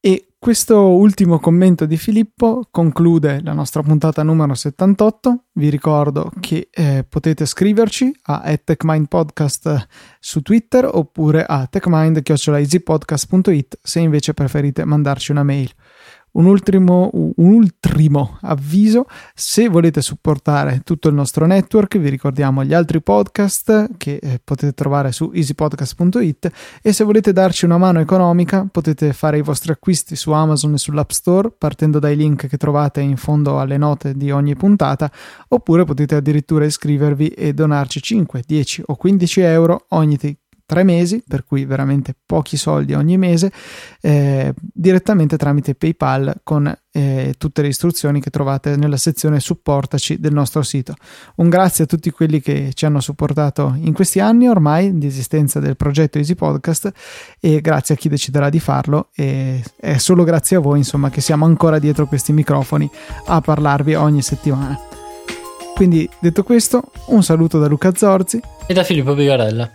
E 0.00 0.28
questo 0.46 0.78
ultimo 0.78 1.40
commento 1.40 1.86
di 1.86 1.96
Filippo 1.96 2.68
conclude 2.70 3.40
la 3.42 3.52
nostra 3.52 3.82
puntata 3.82 4.22
numero 4.22 4.54
78. 4.54 5.46
Vi 5.54 5.68
ricordo 5.68 6.30
che 6.38 6.68
eh, 6.70 7.04
potete 7.08 7.46
scriverci 7.46 8.16
a 8.26 8.56
TechMindPodcast 8.56 9.88
su 10.20 10.42
Twitter 10.42 10.88
oppure 10.88 11.44
a 11.44 11.66
techmind.easypodcast.it 11.66 13.78
se 13.82 13.98
invece 13.98 14.34
preferite 14.34 14.84
mandarci 14.84 15.32
una 15.32 15.42
mail. 15.42 15.68
Un 16.36 16.44
ultimo, 16.44 17.08
un 17.12 17.32
ultimo 17.36 18.36
avviso, 18.42 19.06
se 19.34 19.68
volete 19.68 20.02
supportare 20.02 20.82
tutto 20.84 21.08
il 21.08 21.14
nostro 21.14 21.46
network, 21.46 21.96
vi 21.96 22.10
ricordiamo 22.10 22.62
gli 22.62 22.74
altri 22.74 23.00
podcast 23.00 23.96
che 23.96 24.18
eh, 24.20 24.40
potete 24.44 24.74
trovare 24.74 25.12
su 25.12 25.30
easypodcast.it 25.32 26.50
e 26.82 26.92
se 26.92 27.04
volete 27.04 27.32
darci 27.32 27.64
una 27.64 27.78
mano 27.78 28.00
economica 28.00 28.68
potete 28.70 29.14
fare 29.14 29.38
i 29.38 29.42
vostri 29.42 29.72
acquisti 29.72 30.14
su 30.14 30.30
Amazon 30.32 30.74
e 30.74 30.78
sull'App 30.78 31.10
Store 31.10 31.50
partendo 31.56 31.98
dai 31.98 32.16
link 32.16 32.48
che 32.48 32.56
trovate 32.58 33.00
in 33.00 33.16
fondo 33.16 33.58
alle 33.58 33.78
note 33.78 34.14
di 34.14 34.30
ogni 34.30 34.54
puntata 34.56 35.10
oppure 35.48 35.84
potete 35.84 36.16
addirittura 36.16 36.66
iscrivervi 36.66 37.28
e 37.28 37.54
donarci 37.54 38.02
5, 38.02 38.42
10 38.46 38.82
o 38.86 38.96
15 38.96 39.40
euro 39.40 39.86
ogni 39.88 40.18
tre 40.66 40.82
mesi, 40.82 41.22
per 41.26 41.44
cui 41.44 41.64
veramente 41.64 42.14
pochi 42.26 42.56
soldi 42.56 42.92
ogni 42.92 43.16
mese, 43.16 43.52
eh, 44.00 44.52
direttamente 44.58 45.36
tramite 45.36 45.76
PayPal 45.76 46.40
con 46.42 46.76
eh, 46.90 47.34
tutte 47.38 47.62
le 47.62 47.68
istruzioni 47.68 48.20
che 48.20 48.30
trovate 48.30 48.76
nella 48.76 48.96
sezione 48.96 49.38
supportaci 49.38 50.18
del 50.18 50.32
nostro 50.32 50.62
sito. 50.62 50.94
Un 51.36 51.48
grazie 51.48 51.84
a 51.84 51.86
tutti 51.86 52.10
quelli 52.10 52.40
che 52.40 52.72
ci 52.74 52.84
hanno 52.84 53.00
supportato 53.00 53.76
in 53.78 53.92
questi 53.92 54.18
anni 54.18 54.48
ormai 54.48 54.98
di 54.98 55.06
esistenza 55.06 55.60
del 55.60 55.76
progetto 55.76 56.18
Easy 56.18 56.34
Podcast 56.34 56.90
e 57.38 57.60
grazie 57.60 57.94
a 57.94 57.98
chi 57.98 58.08
deciderà 58.08 58.50
di 58.50 58.58
farlo 58.58 59.10
e 59.14 59.62
è 59.76 59.98
solo 59.98 60.24
grazie 60.24 60.56
a 60.56 60.60
voi 60.60 60.78
insomma 60.78 61.10
che 61.10 61.20
siamo 61.20 61.44
ancora 61.44 61.78
dietro 61.78 62.06
questi 62.06 62.32
microfoni 62.32 62.90
a 63.26 63.40
parlarvi 63.40 63.94
ogni 63.94 64.22
settimana. 64.22 64.76
Quindi 65.76 66.08
detto 66.18 66.42
questo, 66.42 66.90
un 67.08 67.22
saluto 67.22 67.58
da 67.58 67.66
Luca 67.68 67.94
Zorzi 67.94 68.40
e 68.66 68.72
da 68.72 68.82
Filippo 68.82 69.14
Bigarella. 69.14 69.70